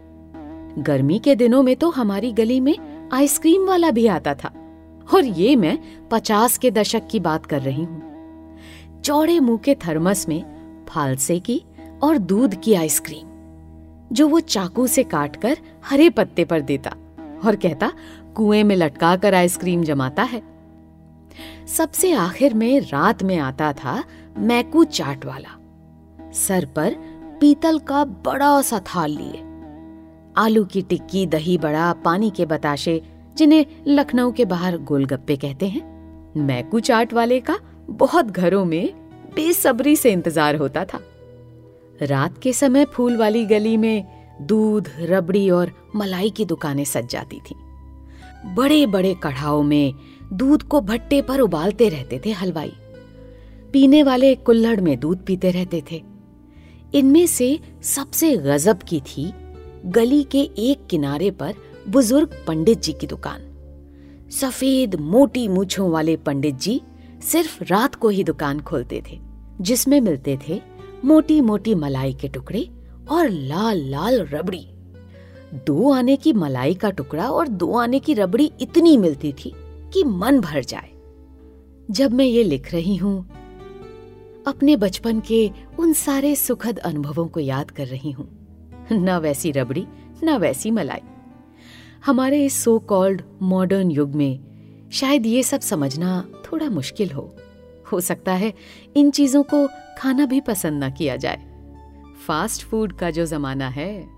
गर्मी 0.79 1.19
के 1.19 1.35
दिनों 1.35 1.63
में 1.63 1.75
तो 1.77 1.91
हमारी 1.91 2.33
गली 2.33 2.59
में 2.61 2.77
आइसक्रीम 3.13 3.67
वाला 3.67 3.91
भी 3.91 4.07
आता 4.07 4.35
था, 4.35 4.49
और 5.15 5.25
ये 5.25 5.55
मैं 5.57 5.79
पचास 6.09 6.59
के 6.59 6.71
दशक 6.71 7.07
की 7.11 7.21
बात 7.21 7.47
कर 7.47 7.61
रही 7.61 7.85
हूँ। 7.85 9.01
चौड़े 9.05 9.39
मुँह 9.41 9.59
के 9.59 9.75
थर्मस 9.87 10.29
में 10.29 10.43
फालसे 10.89 11.39
की 11.41 11.63
और 12.03 12.19
दूध 12.19 12.61
की 12.61 12.75
आइसक्रीम, 12.75 13.29
जो 14.13 14.29
वो 14.29 14.41
चाकू 14.41 14.87
से 14.87 15.03
काटकर 15.05 15.59
हरे 15.87 16.09
पत्ते 16.11 16.45
पर 16.45 16.61
देता 16.61 16.91
और 17.45 17.57
कहता, 17.57 17.93
कुएँ 18.35 18.63
में 18.63 18.77
लटका 18.77 19.15
कर 19.17 19.35
आइसक्रीम 19.35 19.83
जमाता 19.83 20.23
है। 20.23 20.43
सबसे 21.69 22.13
आखिर 22.13 22.55
में 22.55 22.81
रात 22.83 23.23
में 23.23 23.39
आता 23.39 23.73
था 23.73 24.03
मैकू 24.39 24.85
चाट 24.85 25.25
वाला। 25.25 25.59
सर 26.33 26.65
पर 26.65 26.95
पीतल 27.41 27.79
का 27.79 28.05
बड़ा 28.05 28.63
सा 28.63 28.79
थाल 28.79 29.11
लिए। 29.11 29.43
आलू 30.37 30.65
की 30.65 30.83
टिक्की, 30.83 31.27
दही 31.27 31.59
बड़ा, 31.59 31.93
पानी 31.93 32.31
के 32.31 32.47
बताशे, 32.47 33.03
जिन्हें 33.37 33.67
लखनऊ 33.87 34.33
के 34.33 34.45
बाहर 34.45 34.79
गोलगप्पे 34.79 35.37
कहते 35.37 35.69
हैं। 35.69 36.33
मैकू 36.37 36.81
चाट 36.81 37.13
वाले 37.13 37.41
का 37.41 37.59
बहुत 37.91 38.27
घरों 38.27 38.65
में 38.65 38.93
बेसब्री 39.35 39.97
से 39.97 40.13
इंतज़ार 40.13 40.57
होता 40.57 40.85
था। 40.85 41.01
रात 42.03 42.39
के 42.39 42.53
समय 42.53 42.85
फूल 42.85 43.17
वाली 43.17 43.45
गली 43.47 43.77
में 43.77 44.05
दूध, 44.43 44.89
रबड़ी 45.01 45.51
और 45.51 45.73
मलाई 45.97 46.31
की 46.31 46.45
दुकानें 46.45 46.85
सज 46.85 47.09
जाती 47.09 47.41
थी। 47.41 47.55
बड़े 48.55 48.87
बड़े 48.87 49.15
कढ़ाओं 49.15 49.63
में 49.63 49.95
दूध 50.33 50.63
को 50.63 50.81
भट्टे 50.81 51.23
पर 51.23 51.41
उबालते 51.41 51.89
रहते 51.89 52.21
थे 52.27 52.33
हलवाई। 52.33 52.73
पीने 53.73 54.03
वाले 54.03 54.35
कुल्हड़ 54.37 54.81
में 54.81 54.99
दूध 55.01 55.25
पीते 55.25 55.51
रहते 55.51 55.83
थे। 55.91 56.03
इनमें 56.95 57.27
से 57.27 57.59
सबसे 57.83 58.37
गजब 58.37 58.83
की 58.83 59.01
थी 59.01 59.33
गली 59.87 60.23
के 60.25 60.41
एक 60.61 60.87
किनारे 60.87 61.31
पर 61.31 61.55
बुज़ुर्ग 61.89 62.37
पंडित 62.47 62.83
जी 62.83 62.93
की 62.93 63.07
दुकान। 63.07 63.49
सफ़ेद 64.31 64.95
मोटी 64.95 65.47
मूछों 65.49 65.91
वाले 65.91 66.17
पंडित 66.17 66.55
जी 66.55 66.81
सिर्फ़ 67.23 67.63
रात 67.65 67.95
को 67.95 68.09
ही 68.09 68.25
दुकान 68.25 68.61
खोलते 68.61 69.03
थे, 69.11 69.19
जिसमें 69.61 70.01
मिलते 70.01 70.39
थे 70.49 70.61
मोटी 71.05 71.41
मोटी 71.41 71.75
मलाई 71.75 72.13
के 72.13 72.29
टुकड़े 72.29 72.69
और 73.11 73.29
लाल 73.29 73.81
लाल 73.91 74.21
रबड़ी। 74.27 74.67
दो 75.67 75.91
आने 75.93 76.17
की 76.17 76.33
मलाई 76.33 76.75
का 76.75 76.91
टुकड़ा 76.91 77.29
और 77.31 77.49
दो 77.49 77.75
आने 77.77 77.99
की 77.99 78.15
रबड़ी 78.15 78.51
इतनी 78.61 78.97
मिलती 78.97 79.33
थी 79.35 79.53
कि 79.95 80.05
मन 80.05 80.41
भर 80.41 80.65
जाए। 80.65 80.91
जब 81.91 82.13
मैं 82.13 82.25
ये 82.25 82.43
लिख 82.43 82.73
रही 82.73 82.97
हूँ 82.97 83.42
अपने 84.47 84.77
बचपन 84.77 85.21
के 85.21 85.51
उन 85.79 85.93
सारे 85.93 86.37
सुखद 86.37 86.79
अनुभवों 86.79 87.29
को 87.29 87.41
याद 87.41 87.71
कर 87.71 87.87
रही 87.87 88.11
हूँ। 88.11 88.29
न 88.93 89.19
वैसी 89.19 89.51
रबड़ी, 89.51 89.87
न 90.25 90.37
वैसी 90.37 90.71
मलाई। 90.71 91.01
हमारे 92.07 92.45
इस 92.45 92.65
सो 92.65 92.79
कॉल्ड 92.79 93.23
मॉडर्न 93.43 93.91
युग 93.91 94.15
में 94.15 94.41
शायद 94.93 95.27
ये 95.27 95.43
सब 95.43 95.61
समझना 95.61 96.29
थोड़ा 96.45 96.71
मुश्किल 96.71 97.11
हो। 97.11 97.37
हो 97.93 98.01
सकता 98.01 98.33
है 98.33 98.55
इन 98.97 99.11
चीज़ों 99.11 99.43
को 99.43 99.69
खाना 99.99 100.27
भी 100.27 100.41
पसंद 100.41 100.81
ना 100.81 100.91
किया 100.91 101.17
जाए। 101.17 101.43
फास्ट 102.27 102.63
फ़ूड 102.63 102.93
का 102.93 103.11
जो 103.11 103.27
जमाना 103.27 103.69
है। 103.69 104.09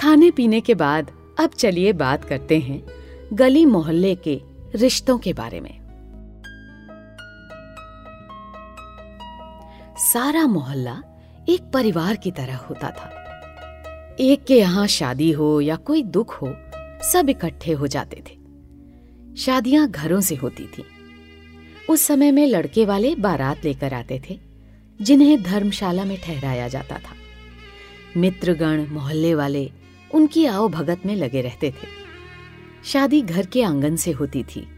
खाने 0.00 0.30
पीने 0.30 0.60
के 0.60 0.74
बाद 0.74 1.10
अब 1.40 1.50
चलिए 1.50 1.92
बात 1.92 2.24
करते 2.24 2.58
हैं 2.58 2.82
गली 3.32 3.66
मोहल्ले 3.66 4.14
के 4.14 4.40
रिश्तों 4.74 5.18
के 5.18 5.32
बारे 5.32 5.60
में। 5.60 5.83
सारा 9.98 10.46
मोहल्ला 10.46 11.02
एक 11.48 11.70
परिवार 11.74 12.16
की 12.16 12.30
तरह 12.30 12.56
होता 12.56 12.90
था। 12.90 13.08
एक 14.20 14.44
के 14.44 14.58
यहाँ 14.58 14.86
शादी 14.86 15.32
हो 15.32 15.60
या 15.60 15.76
कोई 15.76 16.02
दुख 16.02 16.42
हो, 16.42 16.56
सब 17.12 17.26
इकट्ठे 17.28 17.72
हो 17.72 17.86
जाते 17.86 18.16
थे। 18.16 18.38
शादियाँ 19.36 19.90
घरों 19.90 20.20
से 20.20 20.34
होती 20.34 20.66
थी। 20.66 20.84
उस 21.90 22.00
समय 22.00 22.30
में 22.30 22.46
लड़के 22.46 22.84
वाले 22.84 23.14
बारात 23.14 23.64
लेकर 23.64 23.94
आते 23.94 24.22
थे, 24.30 24.40
जिन्हें 25.02 25.42
धर्मशाला 25.42 26.04
में 26.04 26.20
ठहराया 26.20 26.68
जाता 26.68 26.98
था। 26.98 27.14
मित्रगण, 28.16 28.86
मोहल्ले 28.86 29.34
वाले 29.34 29.70
उनकी 30.14 30.46
आओ 30.46 30.68
भगत 30.68 31.00
में 31.06 31.16
लगे 31.16 31.40
रहते 31.40 31.70
थे। 31.70 31.86
शादी 32.84 33.22
घर 33.22 33.46
के 33.46 33.62
आँगन 33.62 33.96
से 33.96 34.10
होती 34.10 34.42
थी। 34.42 34.73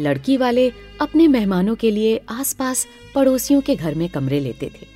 लड़की 0.00 0.36
वाले 0.36 0.72
अपने 1.00 1.28
मेहमानों 1.28 1.74
के 1.74 1.90
लिए 1.90 2.20
आसपास 2.28 2.86
पड़ोसियों 3.14 3.60
के 3.60 3.76
घर 3.76 3.94
में 3.94 4.08
कमरे 4.08 4.40
लेते 4.40 4.66
थे 4.66 4.86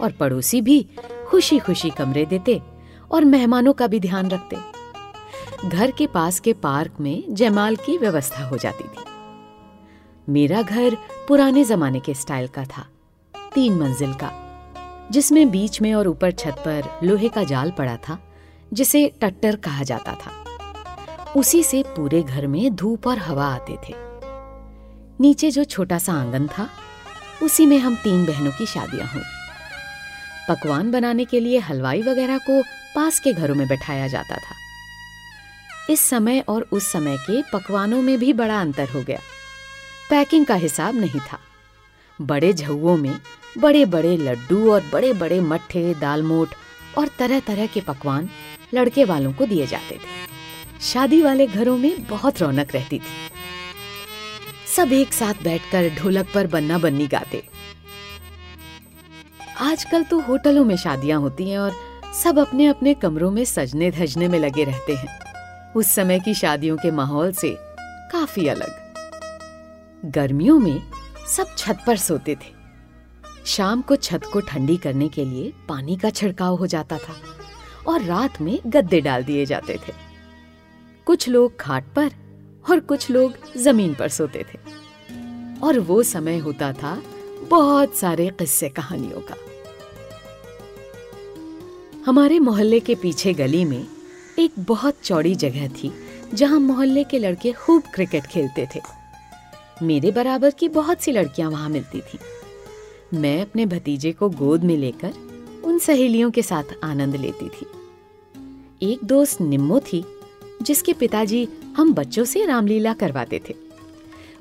और 0.00 0.12
पड़ोसी 0.12 0.60
भी 0.62 0.86
खुशी 1.28 1.58
खुशी 1.58 1.90
कमरे 1.90 2.26
देते 2.26 2.62
और 3.10 3.24
मेहमानों 3.24 3.72
का 3.72 3.86
भी 3.86 4.00
ध्यान 4.00 4.30
रखते। 4.30 4.56
घर 5.68 5.90
के 5.90 6.06
पास 6.06 6.40
के 6.40 6.52
पार्क 6.52 6.94
में 7.00 7.34
जयमाल 7.34 7.76
की 7.76 7.98
व्यवस्था 7.98 8.48
हो 8.48 8.58
जाती 8.58 8.84
थी। 8.84 9.04
मेरा 10.28 10.62
घर 10.62 10.96
पुराने 11.28 11.64
जमाने 11.64 12.00
के 12.00 12.14
स्टाइल 12.14 12.48
का 12.48 12.64
था, 12.64 12.86
तीन 13.54 13.76
मंजिल 13.76 14.12
का, 14.12 14.32
जिसमें 15.12 15.50
बीच 15.50 15.80
में 15.80 15.94
और 15.94 16.08
ऊपर 16.08 16.30
छत 16.30 16.62
पर 16.64 17.00
लोहे 17.02 17.28
का 17.28 17.44
जाल 17.44 17.70
पड़ा 17.70 17.96
था, 17.96 18.34
जिसे 18.72 19.12
टट्टर 19.20 19.56
कहा 19.56 19.82
जाता 19.82 20.12
था। 20.12 20.44
उसी 21.36 21.62
से 21.62 21.82
पूरे 21.82 22.22
घर 22.22 22.46
में 22.46 22.74
धूप 22.74 23.06
और 23.06 23.18
हवा 23.18 23.46
आते 23.46 23.72
थे। 23.72 24.09
नीचे 25.20 25.50
जो 25.50 25.64
छोटा 25.64 25.98
सा 25.98 26.12
आँगन 26.12 26.46
था, 26.46 26.70
उसी 27.42 27.66
में 27.66 27.78
हम 27.78 27.94
तीन 27.94 28.26
बहनों 28.26 28.50
की 28.50 28.66
शादियाँ 28.66 29.08
हुई। 29.08 29.22
पकवान 30.48 30.90
बनाने 30.90 31.24
के 31.24 31.40
लिए 31.40 31.58
हलवाई 31.58 32.02
वगैरह 32.02 32.38
को 32.38 32.62
पास 32.94 33.20
के 33.20 33.32
घरों 33.32 33.54
में 33.54 33.68
बैठाया 33.68 34.08
जाता 34.08 34.36
था। 34.36 34.54
इस 35.90 36.00
समय 36.00 36.44
और 36.48 36.68
उस 36.72 36.92
समय 36.92 37.16
के 37.16 37.42
पकवानों 37.42 38.02
में 38.02 38.18
भी 38.18 38.32
बड़ा 38.32 38.60
अंतर 38.60 38.88
हो 38.88 39.02
गया। 39.02 39.20
पैकिंग 40.10 40.46
का 40.46 40.54
हिसाब 40.54 40.94
नहीं 40.94 41.20
था। 41.20 41.38
बड़े 42.20 42.52
झुओं 42.52 42.96
में 42.96 43.20
बड़े 43.58 43.84
बड़े 43.84 44.16
लड्डू 44.16 44.72
और 44.72 44.84
बड़े 44.92 45.12
बड़े 45.12 45.40
मट्ठे, 45.40 45.94
दालमोट 45.94 46.48
और 46.98 47.08
तरह 47.08 47.40
तरह 47.40 47.66
के 47.66 47.80
पकवान 47.80 48.30
लड़के 48.74 49.04
वालों 49.04 49.32
को 49.32 49.46
दिए 49.46 49.66
जाते 49.66 49.94
थे। 49.94 50.30
शादी 50.80 51.22
वाले 51.22 51.46
घरों 51.46 51.78
में 51.78 52.06
बहुत 52.06 52.42
रौनक 52.42 52.74
रहती 52.74 52.98
थी। 52.98 53.30
सब 54.80 54.92
एक 54.92 55.12
साथ 55.12 55.34
बैठकर 55.42 55.88
ढोलक 55.94 56.28
पर 56.34 56.46
बन्ना 56.46 56.78
बन्नी 56.78 57.06
गाते। 57.06 57.42
आजकल 59.58 60.02
तो 60.02 60.20
होटलों 60.20 60.64
में 60.64 60.76
शादियाँ 60.76 61.20
होती 61.20 61.50
हैं 61.50 61.58
और 61.58 61.72
सब 62.22 62.38
अपने 62.38 62.66
अपने 62.66 62.94
कमरों 62.94 63.30
में 63.30 63.44
सजने 63.44 63.90
धजने 63.90 64.28
में 64.28 64.38
लगे 64.38 64.64
रहते 64.64 64.94
हैं। 64.94 65.18
उस 65.72 65.86
समय 65.86 66.20
की 66.20 66.34
शादियों 66.34 66.76
के 66.76 66.90
माहौल 66.90 67.32
से 67.32 67.56
काफ़ी 68.12 68.48
अलग। 68.48 68.70
गर्मियों 70.04 70.58
में 70.58 70.82
सब 71.28 71.54
छत 71.58 71.78
पर 71.86 71.96
सोते 71.96 72.34
थे। 72.34 72.54
शाम 73.46 73.82
को 73.82 73.96
छत 73.96 74.22
को 74.32 74.40
ठंडी 74.40 74.76
करने 74.76 75.08
के 75.08 75.24
लिए 75.24 75.52
पानी 75.68 75.96
का 75.96 76.10
छिड़काव 76.10 76.56
हो 76.56 76.66
जाता 76.66 76.98
था 76.98 77.16
और 77.88 78.02
रात 78.02 78.40
में 78.40 78.58
गद्दे 78.66 79.00
डाल 79.00 79.24
दिए 79.24 79.46
जाते 79.46 79.74
थे। 79.74 79.92
कुछ 81.06 81.28
लोग 81.28 81.60
खाट 81.60 81.84
पर 81.84 82.10
और 82.70 82.80
कुछ 82.80 83.10
लोग 83.10 83.32
ज़मीन 83.56 83.94
पर 83.94 84.08
सोते 84.08 84.46
थे। 84.54 84.58
और 85.62 85.78
वो 85.78 86.02
समय 86.02 86.38
होता 86.38 86.72
था 86.72 87.02
बहुत 87.48 87.96
सारे 87.96 88.28
किस्से 88.28 88.68
कहानियों 88.68 89.20
का। 89.20 89.34
हमारे 92.06 92.38
मोहल्ले 92.38 92.80
के 92.80 92.94
पीछे 92.94 93.32
गली 93.32 93.64
में 93.64 93.86
एक 94.38 94.52
बहुत 94.58 94.94
चौड़ी 95.04 95.34
जगह 95.34 95.68
थी, 95.68 95.92
जहाँ 96.34 96.60
मोहल्ले 96.60 97.04
के 97.04 97.18
लड़के 97.18 97.52
खूब 97.52 97.82
क्रिकेट 97.94 98.26
खेलते 98.26 98.68
थे। 98.74 98.80
मेरे 99.82 100.10
बराबर 100.10 100.50
की 100.50 100.68
बहुत 100.68 101.02
सी 101.02 101.12
लड़कियाँ 101.12 101.50
वहाँ 101.50 101.68
मिलती 101.68 102.00
थी। 102.00 102.18
मैं 103.14 103.42
अपने 103.42 103.66
भतीजे 103.66 104.12
को 104.12 104.28
गोद 104.30 104.64
में 104.64 104.76
लेकर 104.76 105.12
उन 105.64 105.78
सहेलियों 105.78 106.30
के 106.30 106.42
साथ 106.42 106.64
आनंद 106.84 107.16
लेती 107.16 107.48
थी। 107.48 107.66
एक 108.92 109.04
दोस्त 109.04 109.40
निम्मो 109.40 109.80
थी 109.80 110.04
जिसके 110.62 110.92
पिताजी 110.92 111.48
हम 111.76 111.94
बच्चों 111.94 112.24
से 112.24 112.46
रामलीला 112.46 112.94
करवाते 112.94 113.40
थे। 113.48 113.54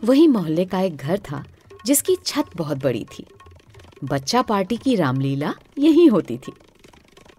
वही 0.04 0.28
मोहल्ले 0.28 0.66
का 0.66 0.82
एक 0.82 0.96
घर 0.96 1.20
था, 1.20 1.46
जिसकी 1.86 2.16
छत 2.26 2.46
बहुत 2.56 2.78
बड़ी 2.78 3.06
थी। 3.06 3.26
बच्चा 4.04 4.42
पार्टी 4.42 4.78
की 4.78 4.96
रामलीला 4.96 5.54
यही 5.78 6.06
होती 6.06 6.38
थी। 6.38 6.52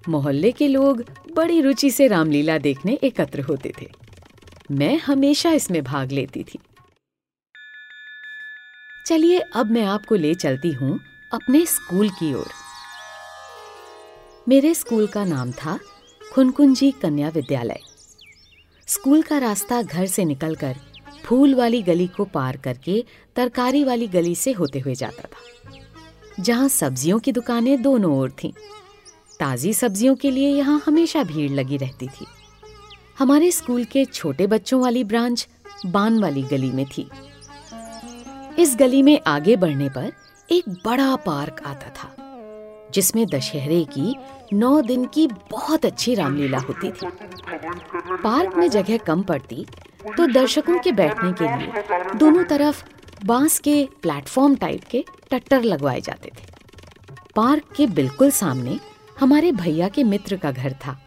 मोहल्ले 0.08 0.52
के 0.52 0.68
लोग 0.68 1.04
बड़ी 1.34 1.60
रुचि 1.60 1.90
से 1.90 2.06
रामलीला 2.06 2.58
देखने 2.58 2.92
एकत्र 2.92 3.40
होते 3.40 3.72
थे। 3.82 3.90
मैं 4.70 4.98
हमेशा 4.98 5.52
इसमें 5.52 5.84
भाग 5.84 6.12
लेती 6.12 6.42
थी। 6.42 6.58
चलिए, 9.06 9.38
अब 9.38 9.70
मैं 9.70 9.84
आपको 9.84 10.14
ले 10.14 10.34
चलती 10.34 10.72
हूँ 10.72 11.00
अपने 11.32 11.66
स्कूल 11.66 12.08
की 12.08 12.34
ओर। 12.34 12.50
मेरे 14.48 14.74
स्कूल 14.74 15.06
का 15.06 15.24
नाम 15.24 15.52
था 15.52 15.78
खुनकुंजी 16.32 16.90
कन्या 16.90 17.28
विद्यालय। 17.28 17.80
स्कूल 18.90 19.22
का 19.22 19.36
रास्ता 19.38 19.80
घर 19.82 20.06
से 20.06 20.24
निकलकर 20.24 20.76
फूल 21.24 21.54
वाली 21.54 21.82
गली 21.82 22.06
को 22.06 22.24
पार 22.24 22.56
करके 22.56 23.04
तरकारी 23.36 23.82
वाली 23.84 24.06
गली 24.08 24.34
से 24.34 24.52
होते 24.52 24.78
हुए 24.78 24.94
जाता 24.94 25.22
था, 25.22 26.42
जहाँ 26.42 26.68
सब्जियों 26.68 27.18
की 27.18 27.32
दुकानें 27.32 27.82
दोनों 27.82 28.12
ओर 28.18 28.30
थीं। 28.42 28.52
ताजी 29.40 29.74
सब्जियों 29.74 30.14
के 30.14 30.30
लिए 30.30 30.48
यहाँ 30.48 30.82
हमेशा 30.86 31.22
भीड़ 31.22 31.50
लगी 31.50 31.76
रहती 31.76 32.08
थी। 32.08 32.26
हमारे 33.18 33.50
स्कूल 33.50 33.84
के 33.84 34.04
छोटे 34.04 34.46
बच्चों 34.46 34.80
वाली 34.80 35.04
ब्रांच 35.04 35.46
बान 35.86 36.18
वाली 36.18 36.42
गली 36.42 36.70
में 36.70 36.84
थी। 36.86 37.08
इस 38.58 38.76
गली 38.76 39.02
में 39.02 39.18
आगे 39.26 39.56
बढ़ने 39.56 39.88
पर 39.88 40.12
एक 40.50 40.68
बड़ा 40.84 41.14
पार्क 41.16 41.62
आता 41.66 41.90
था। 41.96 42.19
जिसमें 42.94 43.26
दशहरे 43.26 43.84
की 43.90 44.14
नौ 44.52 44.80
दिन 44.80 45.04
की 45.04 45.26
बहुत 45.50 45.84
अच्छी 45.86 46.14
रामलीला 46.14 46.58
होती 46.58 46.90
थी। 46.90 47.06
पार्क 48.22 48.56
में 48.56 48.68
जगह 48.70 48.96
कम 48.96 49.22
पड़ती 49.22 49.66
तो 50.16 50.26
दर्शकों 50.26 50.78
के 50.78 50.92
बैठने 50.92 51.32
के 51.32 51.56
लिए 51.56 52.16
दोनों 52.18 52.44
तरफ़ 52.44 52.82
बाँस 53.24 53.58
के 53.58 53.84
प्लेटफॉर्म 54.02 54.54
टाइप 54.56 54.84
के 54.84 55.04
टट्टर 55.30 55.62
लगवाए 55.62 56.00
जाते 56.00 56.30
थे। 56.30 56.48
पार्क 57.36 57.72
के 57.76 57.86
बिल्कुल 57.86 58.30
सामने 58.30 58.78
हमारे 59.20 59.52
भैया 59.52 59.88
के 59.88 60.04
मित्र 60.04 60.36
का 60.36 60.52
घर 60.52 60.72
था 60.72 60.98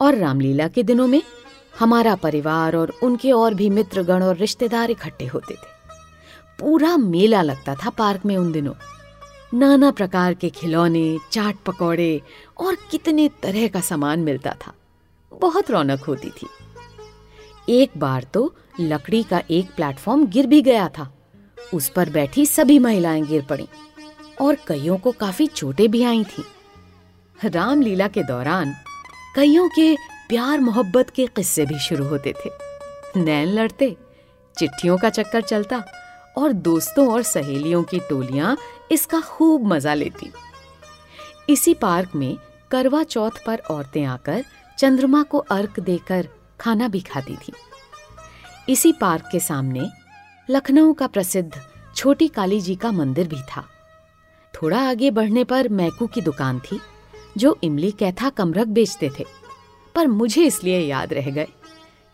और 0.00 0.14
रामलीला 0.14 0.68
के 0.68 0.82
दिनों 0.82 1.06
में 1.06 1.22
हमारा 1.78 2.14
परिवार 2.14 2.76
और 2.76 2.92
उनके 3.02 3.32
और 3.32 3.54
भी 3.54 3.68
मित्रगण 3.70 4.22
और 4.22 4.36
रिश्तेदार 4.36 4.90
इकट्ठे 4.90 5.26
होते 5.26 5.54
थे। 5.54 5.68
पूरा 6.60 6.96
मेला 6.96 7.42
लगता 7.42 7.74
था 7.74 7.90
पार्क 7.90 8.26
में 8.26 8.36
उन 8.36 8.50
दिनों। 8.52 8.74
नाना 9.54 9.90
प्रकार 9.90 10.34
के 10.34 10.50
खिलौने, 10.50 11.18
चाट 11.32 11.56
पकौड़े 11.56 12.22
और 12.58 12.76
कितने 12.90 13.28
तरह 13.42 13.68
का 13.68 13.80
सामान 13.80 14.20
मिलता 14.20 14.56
था। 14.66 14.72
बहुत 15.32 15.70
रौनक 15.70 16.04
होती 16.04 16.30
थी। 16.30 16.46
एक 17.68 17.90
बार 17.98 18.24
तो 18.24 18.54
लकड़ी 18.80 19.22
का 19.22 19.42
एक 19.50 19.70
प्लेटफॉर्म 19.70 20.26
गिर 20.26 20.46
भी 20.46 20.62
गया 20.62 20.88
था। 20.88 21.14
उस 21.74 21.88
पर 21.88 22.10
बैठी 22.10 22.46
सभी 22.46 22.78
महिलाएँ 22.78 23.22
गिर 23.22 23.42
पड़ी 23.42 23.68
और 24.40 24.56
कईयों 24.68 24.96
को 24.96 25.12
काफ़ी 25.12 25.46
चोटें 25.46 25.90
भी 25.90 26.02
आई 26.02 26.24
थी। 26.24 26.44
रामलीला 27.44 28.08
के 28.08 28.22
दौरान 28.22 28.74
कईयों 29.36 29.68
के 29.68 29.96
प्यार 30.28 30.60
मोहब्बत 30.60 31.10
के 31.10 31.26
किस्से 31.26 31.66
भी 31.66 31.78
शुरू 31.78 32.04
होते 32.04 32.32
थे। 32.32 32.50
नैन 33.20 33.48
लड़ते, 33.48 33.96
चिट्ठियों 34.58 34.98
का 34.98 35.10
चक्कर 35.10 35.40
चलता 35.40 35.84
और 36.36 36.52
दोस्तों 36.52 37.10
और 37.12 37.22
सहेलियों 37.22 37.82
की 37.82 37.98
टोलियाँ 38.00 38.56
इसका 38.92 39.20
खूब 39.20 39.66
मज़ा 39.66 39.94
लेती। 39.94 40.30
इसी 41.48 41.74
पार्क 41.74 42.14
में 42.14 42.36
करवा 42.70 43.02
चौथ 43.04 43.44
पर 43.46 43.58
औरतें 43.70 44.04
आकर 44.04 44.44
चंद्रमा 44.78 45.22
को 45.22 45.38
अर्क 45.38 45.80
देकर 45.80 46.28
खाना 46.60 46.88
भी 46.88 47.00
खाती 47.00 47.36
थी। 47.38 47.52
इसी 48.68 48.92
पार्क 48.92 49.28
के 49.32 49.40
सामने 49.40 49.88
लखनऊ 50.48 50.92
का 50.92 51.06
प्रसिद्ध 51.06 51.60
छोटी 51.96 52.28
काली 52.28 52.60
जी 52.60 52.74
का 52.74 52.92
मंदिर 52.92 53.28
भी 53.28 53.40
था। 53.48 53.64
थोड़ा 54.54 54.78
आगे 54.80 55.10
बढ़ने 55.10 55.44
पर 55.44 55.68
मैकू 55.68 56.06
की 56.06 56.20
दुकान 56.20 56.58
थी, 56.60 56.80
जो 57.38 57.58
इमली 57.64 57.90
कैथा 57.90 58.28
कमरक 58.30 58.66
बेचते 58.68 59.10
थे। 59.18 59.24
पर 59.94 60.06
मुझे 60.06 60.44
इसलिए 60.44 60.78
याद 60.80 61.12
रह 61.12 61.30
गए, 61.30 61.48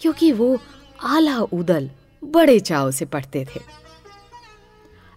क्योंकि 0.01 0.33
वो 0.33 0.59
आला 1.05 1.39
उदल 1.39 1.91
बड़े 2.23 2.59
चाव 2.61 2.91
से 2.91 3.05
पढ़ते 3.05 3.45
थे। 3.47 3.61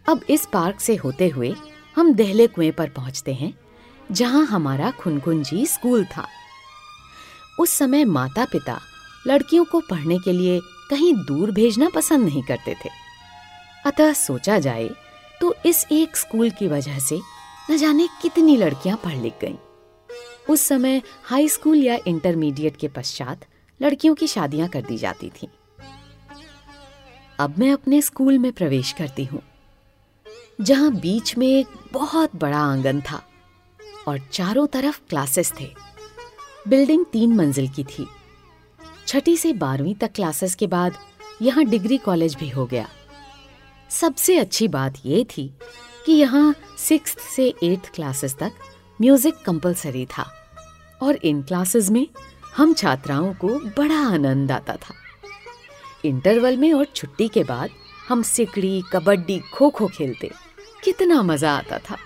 अब 0.10 0.22
इस 0.30 0.46
पार्क 0.46 0.80
से 0.80 0.96
होते 0.96 1.28
हुए 1.28 1.56
हम 1.96 2.14
दहले 2.14 2.48
कुएँ 2.48 2.72
पर 2.72 2.90
पहुँचते 2.90 3.34
हैं, 3.34 3.54
जहाँ 4.12 4.46
हमारा 4.46 4.92
खुनखुन 4.92 5.44
जी 5.44 5.66
स्कूल 5.66 6.06
था 6.06 6.28
उस 7.60 7.70
समय 7.70 8.06
माता 8.06 8.46
पिता 8.46 8.80
लड़कियों 9.28 9.66
को 9.66 9.80
पढ़ने 9.80 10.18
के 10.20 10.32
लिए 10.32 10.60
कहीं 10.90 11.14
दूर 11.16 11.52
भेजना 11.52 11.90
पसंद 11.90 12.26
नहीं 12.26 12.44
करते 12.44 12.74
थे 12.74 12.90
अतः 13.86 14.14
सोचा 14.14 14.60
जाए 14.60 14.90
तो 15.42 15.56
इस 15.66 15.86
एक 15.92 16.18
स्कूल 16.18 16.50
की 16.50 16.68
वजह 16.68 17.00
से 17.00 17.20
न 17.72 17.78
जाने 17.78 18.08
कितनी 18.22 18.58
लड़कियाँ 18.58 18.98
पढ़ 18.98 19.16
लिख 19.16 19.34
गईं। 19.42 19.56
उस 20.50 20.62
समय 20.62 21.02
हाई 21.24 21.50
स्कूल 21.50 21.78
या 21.78 21.98
इंटरमीडिएट 22.08 22.78
के 22.78 22.88
पश्चात 22.88 23.46
लड़कियों 23.82 24.16
की 24.16 24.28
शादियाँ 24.28 24.70
कर 24.70 24.82
दी 24.82 24.98
जाती 24.98 25.30
थीं। 25.30 25.48
अब 27.40 27.60
मैं 27.60 27.72
अपने 27.74 28.02
स्कूल 28.02 28.40
में 28.40 28.52
प्रवेश 28.52 28.92
करती 28.92 29.26
हूँ 29.26 29.42
जहाँ 30.62 30.92
बीच 30.92 31.38
में 31.38 31.48
एक 31.48 31.68
बहुत 31.94 32.36
बड़ा 32.36 32.58
आँगन 32.58 33.02
था 33.02 33.22
और 34.08 34.20
चारों 34.32 34.66
तरफ़ 34.68 35.00
क्लासेस 35.10 35.52
थे। 35.60 35.68
बिल्डिंग 36.68 37.06
तीन 37.06 37.36
मंजिल 37.36 37.68
की 37.68 37.84
थी। 37.84 38.06
छठी 39.08 39.36
से 39.38 39.54
बारहवीं 39.54 39.94
तक 39.96 40.12
क्लासेस 40.12 40.56
के 40.56 40.68
बाद 40.68 40.98
यहाँ 41.42 41.64
डिग्री 41.66 41.98
कॉलेज 41.98 42.36
भी 42.36 42.50
हो 42.50 42.66
गया। 42.66 42.88
सबसे 43.90 44.38
अच्छी 44.38 44.68
बात 44.68 44.98
यह 45.06 45.24
थी 45.24 45.48
कि 46.06 46.12
यहाँ 46.12 46.56
सिक्स 46.78 47.16
से 47.36 47.48
एट्थ 47.64 47.90
क्लासेस 47.96 48.36
तक 48.38 48.52
म्यूज़िक 49.02 49.42
कंपलसरी 49.46 50.06
था 50.06 50.30
और 51.02 51.16
इन 51.16 51.42
क्लासेस 51.42 51.90
में 51.90 52.08
हम 52.56 52.74
छात्राओं 52.74 53.34
को 53.34 53.48
बड़ा 53.78 54.00
आनंद 54.08 54.52
आता 54.52 54.76
था। 54.76 54.94
इंटरवल 56.06 56.58
में 56.58 56.74
और 56.74 56.86
छुट्टी 56.86 57.28
के 57.28 57.44
बाद 57.44 57.70
हम 58.10 58.22
सिकड़ी, 58.24 58.84
कबड्डी 58.94 59.40
खो 59.54 59.70
खो 59.70 59.88
खेलते। 59.88 60.32
कितना 60.84 61.22
मज़ा 61.22 61.58
आता 61.58 61.78
था। 61.80 61.98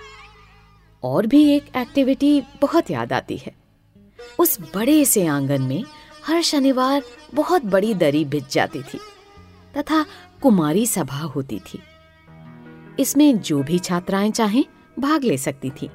और 1.03 1.27
भी 1.27 1.49
एक 1.49 1.65
एक्टिविटी 1.77 2.41
बहुत 2.61 2.91
याद 2.91 3.13
आती 3.13 3.37
है। 3.37 3.55
उस 4.39 4.57
बड़े 4.75 5.05
से 5.05 5.25
आँगन 5.27 5.61
में 5.61 5.83
हर 6.27 6.41
शनिवार 6.41 7.03
बहुत 7.33 7.65
बड़ी 7.65 7.93
दरी 7.93 8.25
बिछ 8.25 8.53
जाती 8.53 8.81
थी, 8.81 8.99
तथा 9.77 10.05
कुमारी 10.41 10.85
सभा 10.87 11.19
होती 11.19 11.59
थी। 11.59 11.79
इसमें 12.99 13.39
जो 13.39 13.63
भी 13.63 13.79
छात्राएँ 13.79 14.31
चाहें 14.31 14.65
भाग 14.99 15.23
ले 15.23 15.37
सकती 15.37 15.69
थी। 15.69 15.89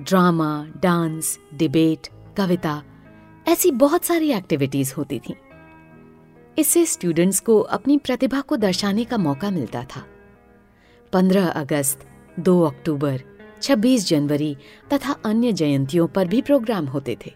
ड्रामा, 0.00 0.66
डांस, 0.76 1.38
डिबेट, 1.54 2.08
कविता, 2.36 2.82
ऐसी 3.48 3.70
बहुत 3.70 4.04
सारी 4.04 4.30
एक्टिविटीज़ 4.32 4.94
होती 4.94 5.18
थी। 5.18 5.34
इससे 6.58 6.86
स्टूडेंट्स 6.86 7.40
को 7.40 7.60
अपनी 7.60 7.98
प्रतिभा 7.98 8.40
को 8.40 8.56
दर्शाने 8.56 9.04
का 9.04 9.18
मौका 9.18 9.50
मिलता 9.50 9.84
था। 9.84 10.06
15 11.14 11.48
अगस्त 11.48 12.00
2 12.38 12.52
अक्टूबर 12.66 13.20
26 13.62 14.06
जनवरी 14.06 14.56
तथा 14.92 15.12
अन्य 15.24 15.52
जयंतियों 15.52 16.06
पर 16.06 16.28
भी 16.28 16.40
प्रोग्राम 16.42 16.86
होते 16.86 17.16
थे। 17.26 17.32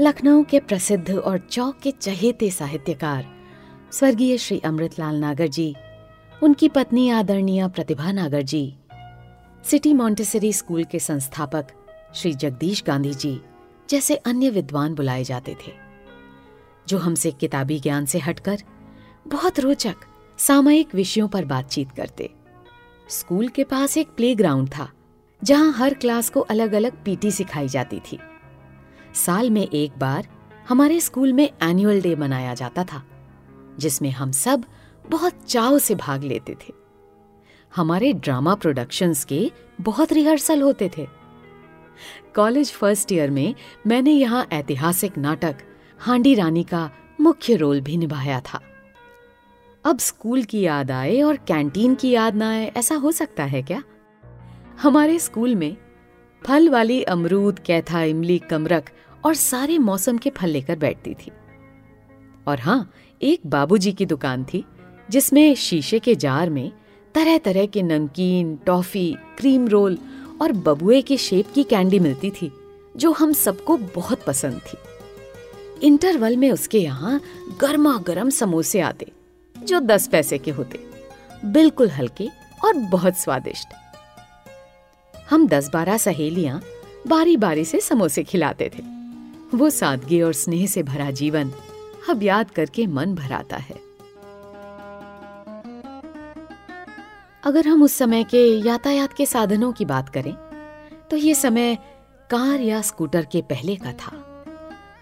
लखनऊ 0.00 0.44
के 0.44 0.60
प्रसिद्ध 0.60 1.10
और 1.10 1.38
चौक 1.38 1.78
के 1.78 1.90
चहेते 1.90 2.50
साहित्यकार, 2.50 3.26
स्वर्गीय 3.92 4.38
श्री 4.38 4.58
अमृतलाल 4.58 5.16
नागर 5.16 5.46
जी, 5.46 5.74
उनकी 6.42 6.68
पत्नी 6.68 7.08
आदरणीय 7.10 7.68
Pratibha 7.68 8.12
Nagar 8.12 8.42
ji, 8.42 8.74
city 9.64 9.94
Montessori 9.94 10.52
school 10.52 10.84
के 10.84 10.98
संस्थापक 10.98 11.66
श्री 12.14 12.34
जगदीश 12.34 12.82
गांधी 12.86 13.14
जी 13.14 13.40
जैसे 13.90 14.16
अन्य 14.16 14.50
विद्वान 14.50 14.94
बुलाए 14.94 15.24
जाते 15.24 15.56
थे, 15.66 15.72
जो 16.88 16.98
हमसे 16.98 17.30
किताबी 17.30 17.80
ज्ञान 17.80 18.04
से 18.06 18.18
हटकर 18.18 18.62
बहुत 19.28 19.60
रोचक 19.60 19.96
सामयिक 20.38 20.94
विषयों 20.94 21.28
पर 21.28 21.44
बातचीत 21.44 21.92
करते। 21.92 22.39
स्कूल 23.10 23.48
के 23.48 23.64
पास 23.64 23.96
एक 23.96 24.08
प्लेग्राउंड 24.08 24.68
था, 24.68 24.88
जहाँ 25.42 25.72
हर 25.72 25.94
क्लास 25.94 26.28
को 26.30 26.40
अलग 26.40 26.72
अलग 26.72 27.02
पीटी 27.04 27.30
सिखाई 27.30 27.68
जाती 27.68 28.00
थी। 28.00 28.18
साल 29.14 29.50
में 29.50 29.62
एक 29.62 29.98
बार 29.98 30.28
हमारे 30.68 31.00
स्कूल 31.00 31.32
में 31.32 31.48
एनुअल 31.62 32.00
डे 32.00 32.14
मनाया 32.16 32.54
जाता 32.54 32.84
था, 32.84 33.02
जिसमें 33.78 34.10
हम 34.10 34.32
सब 34.32 34.64
बहुत 35.10 35.42
चाव 35.48 35.78
से 35.78 35.94
भाग 35.94 36.24
लेते 36.24 36.54
थे। 36.54 36.72
हमारे 37.72 38.12
ड्रामा 38.12 38.54
प्रोडक्शंस 38.54 39.24
के 39.24 39.50
बहुत 39.80 40.12
रिहर्सल 40.12 40.62
होते 40.62 40.90
थे। 40.98 41.06
कॉलेज 42.34 42.72
फ़र्स्ट 42.72 43.12
ईयर 43.12 43.30
में 43.30 43.54
मैंने 43.86 44.12
यहाँ 44.12 44.46
ऐतिहासिक 44.52 45.18
नाटक 45.18 45.56
हांडी 45.98 46.34
रानी 46.34 46.62
का 46.64 46.90
मुख्य 47.20 47.56
रोल 47.56 47.80
भी 47.80 47.96
निभाया 47.96 48.40
था। 48.40 48.60
अब 49.84 49.98
स्कूल 49.98 50.42
की 50.42 50.60
याद 50.60 50.90
आए 50.90 51.20
और 51.20 51.36
कैंटीन 51.36 51.94
की 51.94 52.10
याद 52.10 52.34
ना 52.34 52.50
आए, 52.50 52.72
ऐसा 52.76 52.94
हो 52.94 53.12
सकता 53.12 53.44
है 53.44 53.62
क्या? 53.62 53.82
हमारे 54.82 55.18
स्कूल 55.18 55.54
में 55.54 55.76
फल 56.44 56.68
वाली 56.68 57.02
अमरूद, 57.02 57.58
कैथा, 57.58 58.02
इमली 58.02 58.38
कमरक 58.38 58.90
और 59.24 59.34
सारे 59.34 59.78
मौसम 59.78 60.18
के 60.18 60.30
फल 60.30 60.48
लेकर 60.48 60.76
बैठती 60.76 61.14
थी। 61.14 61.30
और 62.48 62.58
हाँ 62.58 62.92
एक 63.22 63.40
बाबूजी 63.46 63.92
की 63.92 64.06
दुकान 64.06 64.44
थी, 64.44 64.64
जिसमें 65.10 65.54
शीशे 65.54 65.98
के 65.98 66.14
जार 66.14 66.50
में 66.50 66.72
तरह 67.14 67.38
तरह 67.38 67.66
के 67.66 67.82
नमकीन, 67.82 68.56
टॉफी, 68.56 69.16
क्रीम 69.38 69.68
रोल 69.68 69.98
और 70.42 70.52
बबुए 70.52 71.02
के 71.02 71.16
शेप 71.16 71.46
की 71.54 71.62
कैंडी 71.62 71.98
मिलती 71.98 72.30
थी, 72.30 72.52
जो 72.96 73.12
हम 73.12 73.32
सबको 73.32 73.76
बहुत 73.76 74.24
पसंद 74.26 74.60
थी। 74.60 74.78
इंटरवल 75.86 76.36
में 76.36 76.50
उसके 76.50 76.78
यहाँ 76.78 77.20
गर्मा 77.60 77.98
गर्म 77.98 78.30
समोसे 78.30 78.80
आते। 78.80 79.12
जो 79.64 79.80
दस 79.80 80.06
पैसे 80.08 80.38
के 80.38 80.50
होते। 80.50 80.84
बिल्कुल 81.44 81.90
हल्के 81.90 82.28
और 82.64 82.74
बहुत 82.90 83.18
स्वादिष्ट। 83.18 83.68
हम 85.30 85.46
दस 85.48 85.70
बारह 85.70 85.96
सहेलियाँ 85.96 86.60
बारी 87.06 87.36
बारी 87.36 87.64
से 87.64 87.80
समोसे 87.80 88.22
खिलाते 88.22 88.70
थे। 88.74 88.82
वो 89.54 89.70
सादगी 89.70 90.20
और 90.22 90.32
स्नेह 90.32 90.66
से 90.66 90.82
भरा 90.82 91.10
जीवन 91.10 91.52
अब 92.10 92.22
याद 92.22 92.50
करके 92.50 92.86
मन 92.86 93.14
भराता 93.14 93.56
है। 93.56 93.78
अगर 97.42 97.66
हम 97.68 97.82
उस 97.82 97.92
समय 97.92 98.24
के 98.24 98.44
यातायात 98.58 99.12
के 99.12 99.26
साधनों 99.26 99.72
की 99.72 99.84
बात 99.84 100.08
करें 100.08 100.32
तो 101.10 101.16
ये 101.16 101.34
समय 101.34 101.74
कार 102.30 102.60
या 102.60 102.80
स्कूटर 102.82 103.24
के 103.24 103.42
पहले 103.42 103.76
का 103.76 103.92
था। 103.92 104.12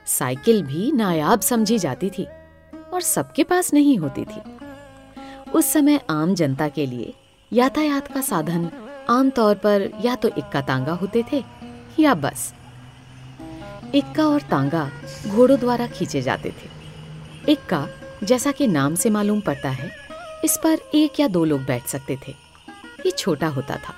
साइकिल 0.07 0.63
भी 0.63 0.93
नायाब 0.93 1.41
समझी 1.41 1.79
जाती 1.79 2.11
थी। 2.11 2.27
और 2.95 3.01
सबके 3.01 3.45
पास 3.45 3.73
नहीं 3.73 3.97
होती 3.99 4.25
थी। 4.25 4.41
उस 5.51 5.73
समय 5.73 6.01
आम 6.11 6.35
जनता 6.35 6.69
के 6.69 6.87
लिए 6.87 7.13
यातायात 7.53 8.13
का 8.13 8.21
साधन 8.21 8.71
आमतौर 9.11 9.55
पर 9.55 9.91
या 10.05 10.15
तो 10.15 10.29
इक्का 10.29 10.61
तांगा 10.61 10.93
होते 10.93 11.25
थे 11.33 11.45
या 12.01 12.15
बस। 12.15 12.53
इक्का 13.95 14.27
और 14.27 14.43
तांगा 14.43 14.91
घोड़ों 15.27 15.59
द्वारा 15.59 15.87
खींचे 15.87 16.23
जाते 16.23 16.51
थे। 16.51 17.53
इक्का, 17.53 17.87
जैसा 18.25 18.53
कि 18.53 18.67
नाम 18.67 18.95
से 18.95 19.11
मालूम 19.11 19.41
पड़ता 19.41 19.71
है, 19.71 19.91
इस 20.45 20.57
पर 20.57 20.79
एक 20.95 21.21
या 21.21 21.29
दो 21.29 21.45
लोग 21.45 21.65
बैठ 21.65 21.87
सकते 21.87 22.19
थे। 22.29 22.33
ये 23.07 23.11
छोटा 23.11 23.49
होता 23.49 23.77
था, 23.77 23.95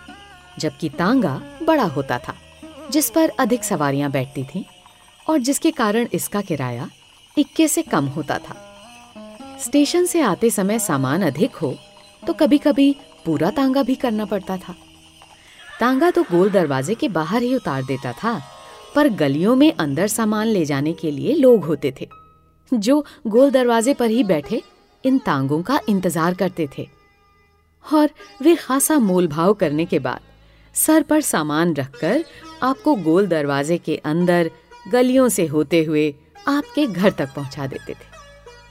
जबकि 0.58 0.88
तांगा 0.88 1.40
बड़ा 1.62 1.84
होता 1.84 2.18
था, 2.18 2.34
जिस 2.90 3.10
पर 3.10 3.32
अधिक 3.38 3.64
सवारियाँ 3.64 4.10
बैठती 4.10 4.44
थीं 4.44 4.64
और 5.26 5.38
जिसके 5.38 5.70
कारण 5.70 6.08
इसका 6.12 6.40
किराया 6.40 6.88
इक्के 7.38 7.68
से 7.68 7.82
कम 7.82 8.06
होता 8.06 8.38
था। 8.38 8.69
स्टेशन 9.60 10.04
से 10.06 10.20
आते 10.22 10.50
समय 10.50 10.78
सामान 10.78 11.22
अधिक 11.22 11.56
हो 11.56 11.74
तो 12.22 12.32
कभी 12.32 12.58
कभी 12.58 12.94
पूरा 13.26 13.50
तांगा 13.50 13.82
भी 13.82 13.94
करना 13.94 14.24
पड़ता 14.24 14.56
था। 14.56 14.74
तांगा 15.80 16.10
तो 16.10 16.22
गोल 16.22 16.50
दरवाजे 16.50 16.94
के 16.94 17.08
बाहर 17.08 17.42
ही 17.42 17.54
उतार 17.54 17.82
देता 17.82 18.12
था, 18.14 18.40
पर 18.94 19.08
गलियों 19.10 19.54
में 19.56 19.72
अंदर 19.74 20.06
सामान 20.08 20.46
ले 20.46 20.64
जाने 20.64 20.92
के 20.92 21.10
लिए 21.10 21.34
लोग 21.34 21.64
होते 21.64 21.92
थे। 22.00 22.08
जो 22.72 23.04
गोल 23.26 23.50
दरवाजे 23.50 23.94
पर 23.94 24.10
ही 24.10 24.24
बैठे, 24.24 24.62
इन 25.04 25.18
तांगों 25.18 25.62
का 25.62 25.80
इंतज़ार 25.88 26.34
करते 26.34 26.68
थे। 26.78 26.86
और 27.84 28.10
वे 28.42 28.54
खासा 28.56 28.98
मोल 28.98 29.28
भाव 29.28 29.54
करने 29.54 29.84
के 29.86 29.98
बाद, 29.98 30.20
सर 30.74 31.02
पर 31.02 31.20
सामान 31.22 31.74
रखकर 31.74 32.24
आपको 32.62 32.94
गोल 32.96 33.26
दरवाजे 33.26 33.78
के 33.78 33.96
अंदर 33.96 34.50
गलियों 34.88 35.28
से 35.28 35.46
होते 35.46 35.82
हुए 35.84 36.14
आपके 36.48 36.86
घर 36.86 37.10
तक 37.10 37.34
पहुँचा 37.36 37.66
देते 37.66 37.92
थे। 37.92 38.09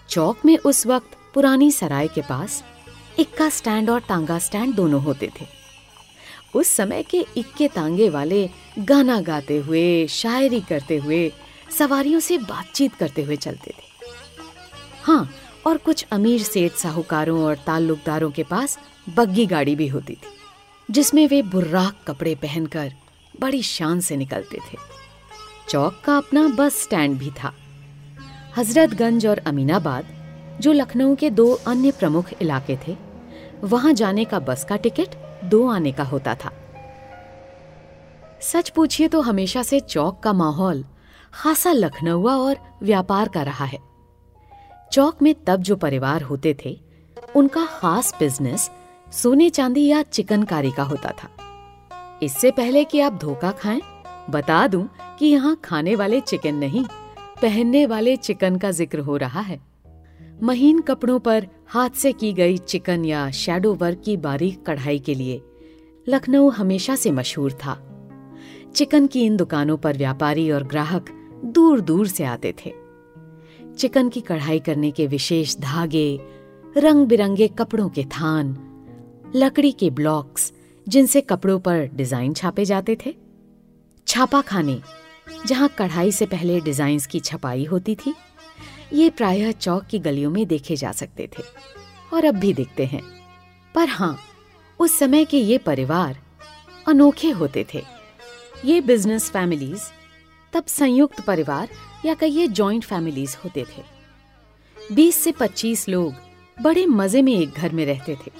चौक 0.10 0.45
में 0.45 0.58
उस 0.58 0.86
वक्त 0.88 1.17
पुरानी 1.34 1.72
सराय 1.72 2.08
के 2.08 2.22
पास 2.22 2.63
इक्का 3.19 3.50
स्टैंड 3.50 3.89
और 3.89 4.00
तांगा 4.00 4.39
स्टैंड 4.39 4.74
दोनों 4.76 5.02
होते 5.04 5.30
थे। 5.41 5.45
उस 6.56 6.67
समय 6.67 7.04
के 7.04 7.26
इक्के 7.38 7.67
तांगे 7.67 8.10
वाले 8.10 8.50
गाना 8.80 9.19
गाते 9.22 9.58
हुए, 9.58 10.08
शायरी 10.08 10.62
करते 10.62 10.98
हुए, 10.98 11.32
सवारियों 11.78 12.19
से 12.19 12.38
बातचीत 12.38 12.95
करते 12.95 13.24
हुए 13.24 13.36
चलते 13.36 13.72
थे। 13.72 14.08
हाँ 15.04 15.30
और 15.67 15.78
कुछ 15.78 16.06
अमीर 16.12 16.43
सेठ 16.43 16.72
साहूकारों 16.72 17.43
और 17.43 17.56
ताल्लुकदारों 17.56 18.32
के 18.32 18.43
पास 18.43 18.78
बग्गी 19.10 19.45
गाड़ी 19.45 19.76
भी 19.76 19.88
होती 19.88 20.13
थी, 20.13 20.38
जिसमें 20.89 21.28
वे 21.28 21.41
बुर्राक 21.41 22.04
कपड़े 22.08 22.36
पहनकर 22.36 22.93
बड़ी 23.39 23.62
शान 23.63 24.00
से 24.00 24.17
निकलते 24.17 24.58
थे। 24.58 24.78
चौक 25.69 26.02
का 26.06 26.17
अपना 26.17 26.48
बस 26.48 26.82
स्टैंड 26.84 27.17
भी 27.17 27.32
था। 27.32 27.54
हजरतगंज 28.60 29.28
और 29.28 29.38
अमीनाबाद, 29.38 30.06
जो 30.62 30.72
लखनऊ 30.74 31.15
के 31.15 31.30
दो 31.30 31.54
अन्य 31.67 31.91
प्रमुख 31.91 32.26
इलाके 32.41 32.78
थे, 32.88 32.98
वहाँ 33.63 33.93
जाने 33.93 34.26
का 34.26 34.39
बस 34.39 34.65
का 34.65 34.76
टिकट 34.76 35.08
दो 35.45 35.67
आने 35.69 35.91
का 35.91 36.04
होता 36.04 36.36
था। 36.36 36.52
सच 38.41 38.69
पूछिए 38.69 39.08
तो 39.08 39.22
हमेशा 39.22 39.63
से 39.63 39.80
चौक 39.80 40.19
का 40.19 40.34
माहौल 40.34 40.86
खासा 41.34 41.72
लखनऊआ 41.72 42.36
और 42.36 42.58
व्यापार 42.84 43.28
का 43.28 43.41
रहा 43.41 43.65
है। 43.65 43.80
चौक 44.91 45.22
में 45.22 45.36
तब 45.48 45.62
जो 45.62 45.76
परिवार 45.76 46.22
होते 46.22 46.58
थे, 46.65 46.80
उनका 47.36 47.65
खास 47.65 48.15
बिज़नेस 48.19 48.72
सोने 49.12 49.50
चांदी 49.50 49.88
या 49.88 50.02
चिकनकारी 50.02 50.72
का 50.72 50.84
होता 50.84 51.12
था। 51.12 51.30
इससे 52.24 52.52
पहले 52.52 52.84
कि 52.84 53.00
आप 53.00 53.13
धोखा 53.13 53.52
खाएँ, 53.52 53.82
बता 54.30 54.67
दूँ 54.67 54.89
कि 55.19 55.26
यहाँ 55.26 55.60
खाने 55.63 55.95
वाले 55.95 56.19
चिकन 56.19 56.56
नहीं। 56.56 56.86
पहनने 57.41 57.86
वाले 57.86 58.15
चिकन 58.17 58.56
का 58.58 58.69
ज़िक्र 58.71 58.99
हो 58.99 59.15
रहा 59.17 59.41
है। 59.41 59.60
महीन 60.43 60.80
कपड़ों 60.82 61.19
पर 61.19 61.47
हाथ 61.67 61.89
से 61.89 62.12
की 62.13 62.32
गई 62.34 62.58
चिकन 62.58 63.06
या 63.06 63.30
शेडो 63.32 63.73
वर्क 63.73 64.02
की 64.06 64.15
बारीक 64.17 64.65
कढ़ाई 64.65 64.99
के 64.99 65.13
लिए 65.15 65.41
लखनऊ 66.08 66.49
हमेशा 66.49 66.95
से 66.95 67.12
मशहूर 67.12 67.52
था। 67.54 67.78
चिकन 68.75 69.08
की 69.08 69.25
इन 69.25 69.38
दुकानों 69.38 69.78
पर 69.78 69.97
व्यापारी 69.97 70.49
और 70.52 70.63
ग्राहक 70.63 71.10
दूर 71.45 71.82
दूर 71.82 72.08
से 72.08 72.23
आते 72.23 72.54
थे। 72.65 72.73
चिकन 73.78 74.10
की 74.10 74.21
कढ़ाई 74.21 74.60
करने 74.60 74.91
के 74.91 75.08
विशेष 75.08 75.58
धागे 75.58 76.19
रंग 76.78 77.08
बिरंगे 77.08 77.47
कपड़ों 77.49 77.89
के 77.89 78.04
थान, 78.04 78.56
लकड़ी 79.36 79.71
के 79.71 79.89
ब्लॉक्स 79.89 80.52
जिनसे 80.88 81.21
कपड़ों 81.21 81.60
पर 81.60 81.86
डिज़ाइन 81.95 82.34
छापे 82.34 82.65
जाते 82.65 82.97
थे। 83.06 83.15
छापा 84.08 84.41
खाने 84.41 84.80
जहाँ 85.47 85.69
कढ़ाई 85.69 86.12
से 86.12 86.25
पहले 86.25 86.60
डिजाइन्स 86.62 87.06
की 87.08 87.19
छपाई 87.19 87.65
होती 87.65 87.95
थी, 87.95 88.15
ये 88.93 89.10
प्रायः 89.10 89.52
चौक 89.52 89.86
की 89.86 89.99
गलियों 89.99 90.32
में 90.32 90.47
देखे 90.47 90.75
जा 90.75 90.91
सकते 90.91 91.30
थे, 91.38 91.43
और 92.13 92.25
अब 92.25 92.36
भी 92.36 92.54
दिखते 92.54 92.86
हैं। 92.86 93.02
पर 93.75 93.88
हाँ 93.88 94.19
उस 94.80 94.99
समय 94.99 95.25
के 95.25 95.38
ये 95.38 95.58
परिवार 95.58 96.17
अनोखे 96.88 97.30
होते 97.30 97.65
थे। 97.73 97.84
ये 98.65 98.82
बिज़नेस 98.82 99.30
फैमिलीज़ 99.30 99.82
तब 100.54 100.65
संयुक्त 100.65 101.21
परिवार 101.21 101.69
या 102.06 102.13
कहिए 102.13 102.47
जॉइंट 102.47 102.84
फैमिलीज़ 102.84 103.38
होते 103.43 103.63
थे। 103.63 103.84
20 104.91 105.15
से 105.15 105.32
25 105.32 105.89
लोग 105.89 106.13
बड़े 106.62 106.86
मज़े 106.86 107.21
में 107.21 107.34
एक 107.34 107.52
घर 107.52 107.71
में 107.71 107.86
रहते 107.86 108.15
थे। 108.15 108.32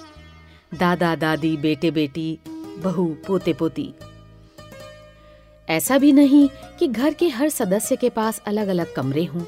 दादा, 0.74 1.14
दादी 1.14 1.56
बेटे 1.56 1.90
बेटी 1.90 2.38
बहू 2.78 3.16
पोते 3.26 3.52
पोती 3.52 3.94
ऐसा 5.70 5.98
भी 5.98 6.12
नहीं 6.12 6.48
कि 6.78 6.86
घर 6.88 7.14
के 7.14 7.28
हर 7.28 7.48
सदस्य 7.48 7.96
के 7.96 8.08
पास 8.08 8.42
अलग 8.46 8.68
अलग 8.68 8.94
कमरे 8.94 9.24
हों, 9.24 9.42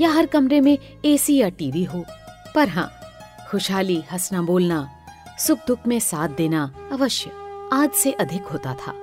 या 0.00 0.10
हर 0.10 0.26
कमरे 0.26 0.60
में 0.60 0.78
एसी 1.04 1.36
या 1.36 1.48
टीवी 1.48 1.84
हो। 1.84 2.04
पर 2.54 2.68
हाँ 2.68 2.90
खुशहाली, 3.50 4.02
हंसना, 4.12 4.42
बोलना 4.42 4.88
सुख 5.38 5.58
दुख 5.66 5.86
में 5.86 5.98
साथ 6.00 6.28
देना 6.28 6.70
अवश्य, 6.92 7.30
आज 7.72 7.90
से 7.90 8.12
अधिक 8.12 8.42
होता 8.42 8.74
था। 8.74 8.94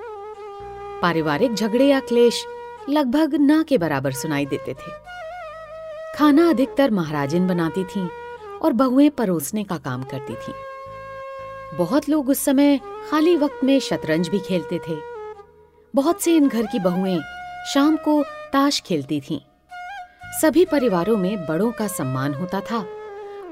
पारिवारिक 1.02 1.54
झगड़े 1.54 1.88
या 1.88 2.00
क्लेश 2.00 2.44
लगभग 2.90 3.36
ना 3.36 3.64
के 3.64 3.78
बराबर 3.78 4.12
सुनाई 4.12 4.46
देते 4.46 4.74
थे। 4.74 4.92
खाना 6.16 6.50
अधिकतर 6.50 6.92
महाराजिन 6.92 7.48
बनाती 7.48 7.84
थीं 7.84 8.08
और 8.62 8.74
बहुएँ 8.74 9.10
परोसने 9.10 9.64
का 9.64 9.78
काम 9.78 10.04
करती 10.04 10.34
थीं। 10.34 10.54
बहुत 11.78 12.10
लोग 12.10 12.30
उस 12.30 12.40
समय 12.40 12.80
खाली 13.10 13.36
वक्त 13.36 13.64
में 13.64 13.80
शतरंज 13.80 14.30
भी 14.30 14.40
खेलते 14.40 14.80
थे। 14.80 15.11
बहुत 15.95 16.21
से 16.21 16.36
इन 16.36 16.47
घर 16.47 16.65
की 16.65 16.80
बहुएँ 16.80 17.19
शाम 17.73 17.95
को 17.95 18.23
ताश 18.54 18.82
खेलती 18.82 19.21
थीं। 19.21 19.39
सभी 20.41 20.65
परिवारों 20.65 21.17
में 21.17 21.45
बड़ों 21.47 21.71
का 21.71 21.88
सम्मान 21.88 22.34
होता 22.34 22.60
था 22.62 22.86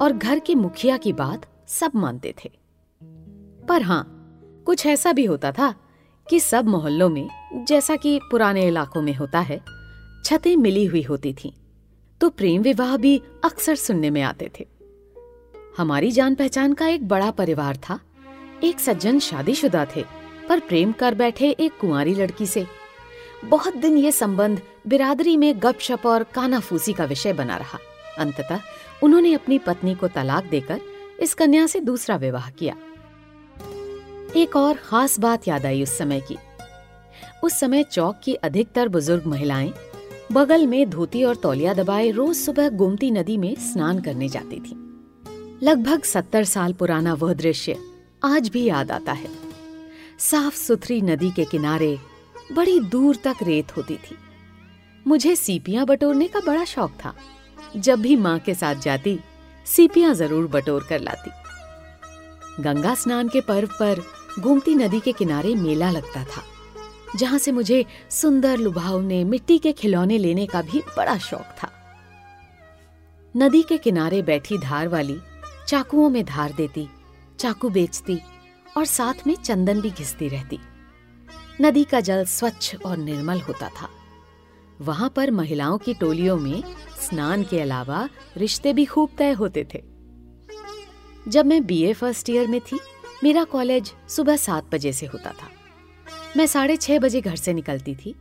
और 0.02 0.14
घर 0.14 0.40
के 0.40 0.56
मुखिया 0.56 0.98
की 0.98 1.14
बात 1.14 1.46
सब 1.68 1.92
मानते 1.96 2.34
थे 2.44 2.52
पर 3.68 3.82
हाँ 3.82 4.04
कुछ 4.66 4.86
ऐसा 4.86 5.12
भी 5.14 5.26
होता 5.26 5.52
था 5.52 5.74
कि 6.30 6.40
सब 6.40 6.66
मोहल्लों 6.66 7.10
में 7.10 7.28
जैसा 7.68 7.96
कि 7.96 8.20
पुराने 8.32 8.68
इलाकों 8.68 9.02
में 9.02 9.14
होता 9.14 9.40
है 9.40 9.62
छतें 10.26 10.56
मिली 10.56 10.86
हुई 10.86 11.02
होती 11.02 11.34
थीं, 11.34 11.52
तो 12.22 12.30
प्रेम 12.30 12.62
विवाह 12.62 12.98
भी 12.98 13.22
अक्सर 13.44 13.76
सुनने 13.76 14.10
में 14.10 14.22
आते 14.22 14.52
थे 14.60 14.68
हमारी 15.78 16.12
जान 16.12 16.36
पहचान 16.36 16.74
का 16.74 16.88
एक 16.88 17.08
बड़ा 17.08 17.32
परिवार 17.32 17.78
था 17.78 18.00
एक 18.64 18.80
सज्जन 18.80 19.20
शादीशुदा 19.20 19.86
थे 19.96 20.19
पर 20.50 20.60
प्रेम 20.60 20.92
कर 20.92 21.16
बैठे 21.16 21.50
एक 21.50 21.78
कुंवारी 21.82 22.14
लड़की 22.16 22.46
से। 22.46 22.68
बहुत 23.46 23.76
दिन 23.76 23.98
ये 23.98 24.12
संबंध 24.12 24.62
बिरादरी 24.88 25.38
में 25.38 25.60
गपशप 25.60 26.06
और 26.06 26.24
कानाफूसी 26.24 26.94
का 26.94 27.06
विषय 27.06 27.34
बना 27.34 27.58
रहा। 27.58 27.80
अंततः 28.18 28.60
उन्होंने 29.04 29.34
अपनी 29.34 29.58
पत्नी 29.58 29.96
को 29.96 30.08
तलाक 30.08 30.44
देकर 30.44 30.82
इस 31.20 31.34
कन्या 31.34 31.68
से 31.68 31.80
दूसरा 31.80 32.16
विवाह 32.16 32.50
किया। 32.50 32.76
एक 34.36 34.56
और 34.56 34.76
खास 34.76 35.20
बात 35.20 35.48
याद 35.48 35.66
आई 35.66 35.84
उस 35.84 35.98
समय 35.98 36.22
की। 36.22 36.38
उस 37.44 37.60
समय 37.60 37.84
चौक 37.84 38.20
की 38.24 38.34
अधिकतर 38.34 38.88
बुज़ुर्ग 38.88 39.26
महिलाएँ 39.26 39.74
बगल 40.32 40.68
में 40.68 40.90
धोती 40.90 41.24
और 41.24 41.36
तौलिया 41.36 41.74
दबाए 41.74 42.12
रोज 42.12 42.36
सुबह 42.36 42.70
गोमती 42.70 43.12
नदी 43.12 43.38
में 43.38 43.56
स्नान 43.56 44.02
करने 44.02 44.30
जाती 44.30 44.60
थीं। 44.60 44.76
लगभग 45.64 46.04
सत्तर 46.04 46.44
साल 46.44 46.74
पुराना 46.74 47.14
वह 47.14 47.34
दृश्य 47.34 47.78
आज 48.24 48.50
भी 48.50 48.64
याद 48.64 48.92
आता 48.92 49.12
है। 49.12 49.49
साफ़ 50.20 50.56
सुथरी 50.56 51.02
नदी 51.02 51.30
के 51.32 51.44
किनारे 51.46 51.98
बड़ी 52.54 52.80
दूर 52.80 53.16
तक 53.16 53.36
रेत 53.44 53.76
होती 53.78 53.96
थी। 53.96 54.16
मुझे 55.06 55.36
सीपियाँ 55.36 55.86
बटोरने 55.86 56.28
का 56.28 56.40
बड़ा 56.40 56.64
शौक 56.66 56.92
था। 57.06 57.14
जब 57.78 58.02
भी 58.02 58.16
माँ 58.16 58.38
के 58.40 58.54
साथ 58.54 58.76
जाती, 58.76 59.20
सीपियाँ 59.66 60.14
ज़रूर 60.14 60.48
बटोर 60.48 60.86
कर 60.90 61.00
लाती। 61.00 61.32
गंगा 62.64 62.94
स्नान 62.96 63.30
के 63.30 63.42
पर्व 63.42 63.70
पर 63.80 64.02
गोमती 64.40 64.74
नदी 64.76 65.00
के 65.00 65.12
किनारे 65.12 65.54
मेला 65.56 65.92
लगता 65.92 66.24
था, 66.24 66.44
जहाँ 67.16 67.38
से 67.40 67.52
मुझे 67.52 67.86
सुंदर 68.12 68.58
लुभावने 68.58 69.24
मिट्टी 69.24 69.58
के 69.58 69.72
खिलौने 69.72 70.18
लेने 70.18 70.46
का 70.46 70.62
भी 70.62 70.82
बड़ा 70.98 71.18
शौक 71.20 71.56
था। 71.64 71.72
नदी 73.36 73.62
के 73.62 73.78
किनारे 73.78 74.22
बैठी 74.22 74.58
धार 74.58 74.88
वाली 74.88 75.18
चाकुओं 75.68 76.10
में 76.10 76.24
धार 76.26 76.54
देती, 76.54 76.88
चाकू 77.40 77.70
बेचती 77.70 78.20
और 78.78 78.86
साथ 78.86 79.28
में 79.28 79.36
चंदन 79.36 79.82
भी 79.82 79.90
घिसती 79.90 80.28
रहती। 80.28 80.60
नदी 81.62 81.84
का 81.84 82.00
जल 82.00 82.26
स्वच्छ 82.26 82.76
और 82.86 82.98
निर्मल 82.98 83.40
होता 83.40 83.70
था। 83.70 83.90
वहाँ 84.82 85.10
पर 85.10 85.32
महिलाओं 85.32 85.78
की 85.78 85.94
टोलियों 85.94 86.38
में 86.38 86.64
स्नान 87.02 87.44
के 87.44 87.62
अलावा 87.62 88.10
रिश्ते 88.38 88.74
भी 88.74 88.86
खूब 88.86 89.10
तय 89.18 89.32
होते 89.32 89.68
थे। 89.74 89.84
जब 91.28 91.46
मैं 91.46 91.66
बीए 91.66 91.94
फ़र्स्ट 91.94 92.30
ईयर 92.30 92.48
में 92.48 92.62
थी, 92.62 92.80
मेरा 93.24 93.44
कॉलेज 93.44 93.94
सुबह 94.10 94.36
सात 94.38 94.72
बजे 94.72 94.94
से 94.94 95.06
होता 95.06 95.32
था। 95.32 95.50
मैं 96.38 96.48
साढ़े 96.48 96.78
छह 96.78 97.00
बजे 97.00 97.22
घर 97.22 97.36
से 97.36 97.54
निकलती 97.54 97.96
थी 97.96 98.16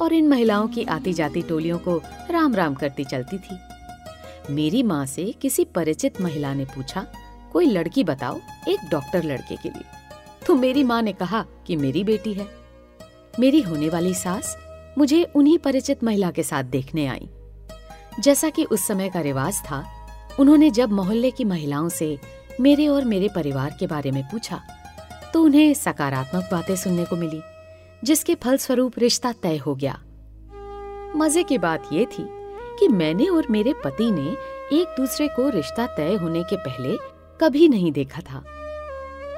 और 0.00 0.12
इन 0.12 0.28
महिलाओं 0.28 0.68
की 0.68 0.84
आती 0.84 1.12
जाती 1.12 1.42
टोलियों 1.42 1.78
को 1.78 2.02
राम 2.30 2.54
राम 2.54 2.74
करती 2.74 3.04
चलती 3.04 3.38
थी। 3.38 3.58
मेरी 4.54 4.82
माँ 4.82 5.06
से 5.06 5.34
किसी 5.42 5.64
परिचित 5.64 6.20
महिला 6.20 6.54
ने 6.54 6.64
पूछा 6.64 7.06
कोई 7.52 7.66
लड़की 7.66 8.04
बताओ, 8.04 8.40
एक 8.68 8.88
डॉक्टर 8.90 9.24
लड़के 9.24 9.56
के 9.56 9.68
लिए। 9.68 9.84
तो 10.46 10.54
मेरी 10.54 10.82
माँ 10.84 11.00
ने 11.02 11.12
कहा 11.12 11.44
कि 11.66 11.76
मेरी 11.76 12.04
बेटी 12.04 12.32
है। 12.32 12.46
मेरी 13.40 13.60
होने 13.60 13.88
वाली 13.88 14.14
सास 14.14 14.56
मुझे 14.98 15.22
उन्हीं 15.24 15.58
परिचित 15.58 16.04
महिला 16.04 16.30
के 16.30 16.42
साथ 16.42 16.64
देखने 16.66 17.06
आई। 17.06 17.28
जैसा 18.20 18.48
कि 18.50 18.64
उस 18.64 18.86
समय 18.86 19.08
का 19.08 19.20
रिवाज 19.20 19.60
था, 19.60 19.84
उन्होंने 20.40 20.70
जब 20.70 20.92
मोहल्ले 20.92 21.30
की 21.30 21.44
महिलाओं 21.44 21.88
से 21.88 22.18
मेरे 22.60 22.86
और 22.88 23.04
मेरे 23.04 23.28
परिवार 23.28 23.76
के 23.80 23.86
बारे 23.86 24.10
में 24.10 24.22
पूछा 24.22 24.60
तो 25.32 25.42
उन्हें 25.42 25.72
सकारात्मक 25.74 26.48
बातें 26.52 26.74
सुनने 26.76 27.04
को 27.04 27.16
मिली, 27.16 27.40
जिसके 28.04 28.34
फलस्वरूप 28.34 28.98
रिश्ता 28.98 29.32
तय 29.32 29.56
हो 29.56 29.74
गया। 29.74 29.98
मज़े 31.16 31.42
की 31.42 31.58
बात 31.58 31.88
यह 31.92 32.04
थी 32.08 32.24
कि 32.78 32.88
मैंने 32.88 33.26
और 33.26 33.46
मेरे 33.50 33.72
पति 33.84 34.10
ने 34.10 34.26
एक 34.72 34.94
दूसरे 34.96 35.28
को 35.28 35.48
रिश्ता 35.48 35.86
तय 35.86 36.14
होने 36.14 36.42
के 36.42 36.56
पहले 36.58 36.96
कभी 37.40 37.68
नहीं 37.68 37.92
देखा 37.92 38.20
था। 38.20 38.44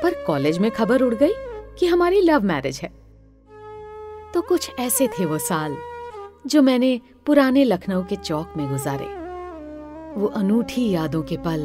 पर 0.03 0.25
कॉलेज 0.25 0.59
में 0.59 0.71
खबर 0.71 1.03
उड़ 1.03 1.15
गई 1.15 1.33
कि 1.79 1.87
हमारी 1.87 2.21
लव 2.21 2.43
मैरिज 2.43 2.81
है। 2.83 2.89
तो 4.35 4.41
कुछ 4.41 4.71
ऐसे 4.79 5.09
थे 5.09 5.25
वो 5.25 5.39
साल, 5.39 5.77
जो 6.47 6.63
मैंने 6.63 7.01
पुराने 7.27 7.65
लखनऊ 7.65 8.03
के 8.05 8.17
चौक 8.17 8.53
में 8.57 8.71
गुजारे। 8.71 9.21
वो 10.21 10.27
अनूठी 10.27 10.91
यादों 10.91 11.23
के 11.23 11.37
पल, 11.37 11.61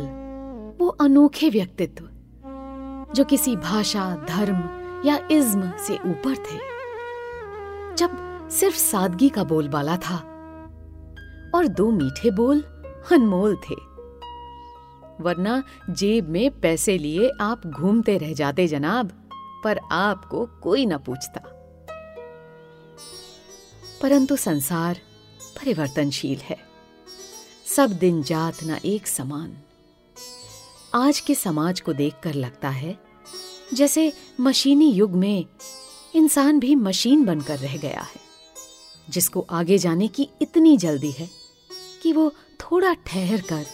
वो 0.79 0.87
अनोखे 0.87 1.49
व्यक्तित्व, 1.49 2.09
जो 3.13 3.23
किसी 3.23 3.55
भाषा, 3.55 4.25
धर्म 4.29 4.69
या 5.05 5.27
इज्म 5.31 5.71
से 5.77 5.95
ऊपर 5.95 6.35
थे। 6.35 6.75
जब 7.95 8.09
सिर्फ़ 8.49 8.75
सादगी 8.75 9.29
का 9.29 9.43
बोलबाला 9.43 9.97
था, 9.97 10.15
और 11.55 11.67
दो 11.67 11.91
मीठे 11.91 12.31
बोल 12.31 12.61
अनमोल 13.11 13.55
थे। 13.55 13.94
वरना 15.21 15.63
जेब 15.89 16.29
में 16.29 16.59
पैसे 16.59 16.97
लिए 16.97 17.31
आप 17.41 17.67
घूमते 17.67 18.17
रह 18.17 18.33
जाते 18.33 18.67
जनाब, 18.67 19.29
पर 19.63 19.79
आपको 19.91 20.45
कोई 20.45 20.85
न 20.85 20.97
पूछता। 20.97 21.41
परंतु 24.01 24.35
संसार 24.35 25.01
परिवर्तनशील 25.41 26.37
है। 26.37 26.57
सब 27.67 27.91
दिन 27.91 28.23
जात 28.23 28.63
न 28.63 28.79
एक 28.85 29.07
समान। 29.07 29.57
आज 30.93 31.19
के 31.19 31.35
समाज 31.35 31.81
को 31.81 31.93
देखकर 31.93 32.33
लगता 32.33 32.69
है, 32.69 32.97
जैसे 33.73 34.13
मशीनी 34.39 34.91
युग 34.91 35.11
में 35.11 35.45
इंसान 36.15 36.59
भी 36.59 36.75
मशीन 36.75 37.25
बनकर 37.25 37.59
रह 37.59 37.77
गया 37.77 38.01
है, 38.01 38.21
जिसको 39.09 39.47
आगे 39.49 39.77
जाने 39.77 40.07
की 40.07 40.29
इतनी 40.41 40.77
जल्दी 40.77 41.11
है 41.11 41.29
कि 42.03 42.13
वो 42.13 42.33
थोड़ा 42.61 42.93
ठहर 42.93 43.41
कर 43.41 43.65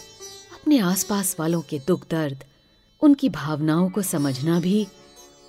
अपने 0.61 0.79
आसपास 0.79 1.35
वालों 1.39 1.61
के 1.61 1.79
दुख 1.79 2.09
दर्द, 2.09 2.43
उनकी 3.01 3.29
भावनाओं 3.29 3.89
को 3.89 4.01
समझना 4.01 4.59
भी 4.59 4.87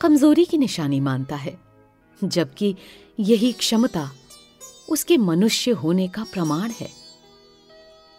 कमज़ोरी 0.01 0.45
की 0.45 0.59
निशानी 0.59 1.01
मानता 1.01 1.37
है, 1.37 1.61
जबकि 2.25 2.77
यही 3.21 3.53
क्षमता 3.53 4.11
उसके 4.89 5.17
मनुष्य 5.17 5.71
होने 5.71 6.09
का 6.09 6.25
प्रमाण 6.33 6.71
है। 6.71 6.91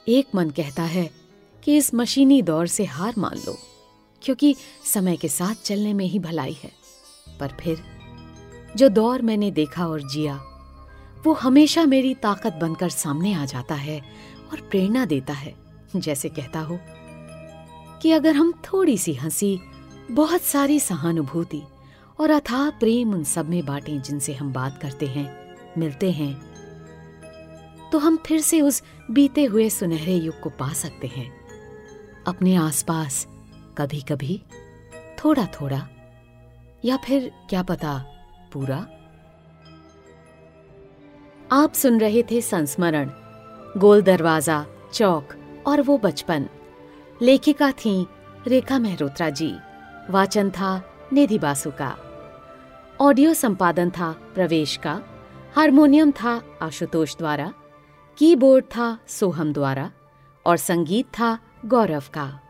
एक 0.07 0.27
मन 0.35 0.49
कहता 0.49 0.83
है 0.83 1.11
कि 1.63 1.77
इस 1.77 1.93
मशीनी 1.93 2.41
दौर 2.41 2.67
से 2.67 2.85
हार 2.85 3.13
मान 3.17 3.37
लो, 3.37 3.57
क्योंकि 4.21 4.55
समय 4.85 5.17
के 5.17 5.27
साथ 5.27 5.55
चलने 5.63 5.93
में 5.93 6.05
ही 6.05 6.19
भलाई 6.19 6.57
है। 6.63 6.71
पर 7.39 7.57
फिर, 7.59 7.83
जो 8.75 8.89
दौर 8.89 9.21
मैंने 9.21 9.51
देखा 9.51 9.87
और 9.87 10.09
जिया, 10.09 10.43
वो 11.25 11.33
हमेशा 11.33 11.85
मेरी 11.85 12.15
ताकत 12.15 12.53
बनकर 12.53 12.89
सामने 12.89 13.33
आ 13.33 13.45
जाता 13.45 13.75
है 13.75 14.01
और 14.51 14.61
प्रेरणा 14.61 15.05
देता 15.05 15.33
है। 15.33 15.62
जैसे 15.95 16.29
कहता 16.29 16.59
हो 16.59 16.79
कि 18.01 18.11
अगर 18.11 18.35
हम 18.35 18.51
थोड़ी 18.65 18.97
सी 18.97 19.13
हँसी, 19.13 19.59
बहुत 20.11 20.41
सारी 20.41 20.79
सहानुभूति 20.79 21.61
और 22.19 22.29
अथाह 22.29 22.69
प्रेम 22.69 23.13
उन 23.13 23.23
सब 23.23 23.49
में 23.49 23.65
बांटें 23.65 24.01
जिनसे 24.01 24.33
हम 24.33 24.51
बात 24.53 24.77
करते 24.81 25.05
हैं, 25.05 25.55
मिलते 25.77 26.11
हैं 26.11 26.33
तो 27.91 27.97
हम 27.97 28.17
फिर 28.17 28.41
से 28.41 28.61
उस 28.61 28.81
बीते 29.11 29.43
हुए 29.43 29.69
सुनहरे 29.69 30.15
युग 30.15 30.39
को 30.39 30.49
पा 30.49 30.71
सकते 30.73 31.07
हैं। 31.07 31.31
अपने 32.27 32.55
आसपास 32.55 33.25
कभी 33.77 34.01
कभी 34.01 34.41
थोड़ा 35.17 35.45
थोड़ा 35.53 35.87
या 36.85 36.97
फिर 36.97 37.31
क्या 37.49 37.63
पता, 37.63 37.97
पूरा। 38.53 38.77
आप 41.51 41.73
सुन 41.73 41.99
रहे 41.99 42.23
थे 42.23 42.41
संस्मरण, 42.41 43.09
गोल 43.77 44.01
दरवाज़ा, 44.01 44.65
चौक। 44.93 45.33
और 45.67 45.81
वो 45.81 45.97
बचपन। 45.97 46.49
लेखिका 47.21 47.71
थी 47.71 48.07
रेखा 48.47 48.79
मेहरोत्रा 48.79 49.29
जी। 49.29 49.55
वाचन 50.09 50.49
था 50.49 50.95
निधि 51.13 51.39
बासु 51.39 51.71
का। 51.71 51.97
ऑडियो 53.01 53.33
संपादन 53.33 53.89
था 53.89 54.11
प्रवेश 54.11 54.77
का। 54.77 55.01
हारमोनियम 55.55 56.11
था 56.11 56.43
आशुतोष 56.61 57.17
द्वारा। 57.17 57.53
कीबोर्ड 58.17 58.65
था 58.65 58.97
सोहम 59.07 59.53
द्वारा। 59.53 59.91
और 60.45 60.57
संगीत 60.57 61.05
था 61.05 61.39
गौरव 61.65 62.03
का। 62.13 62.42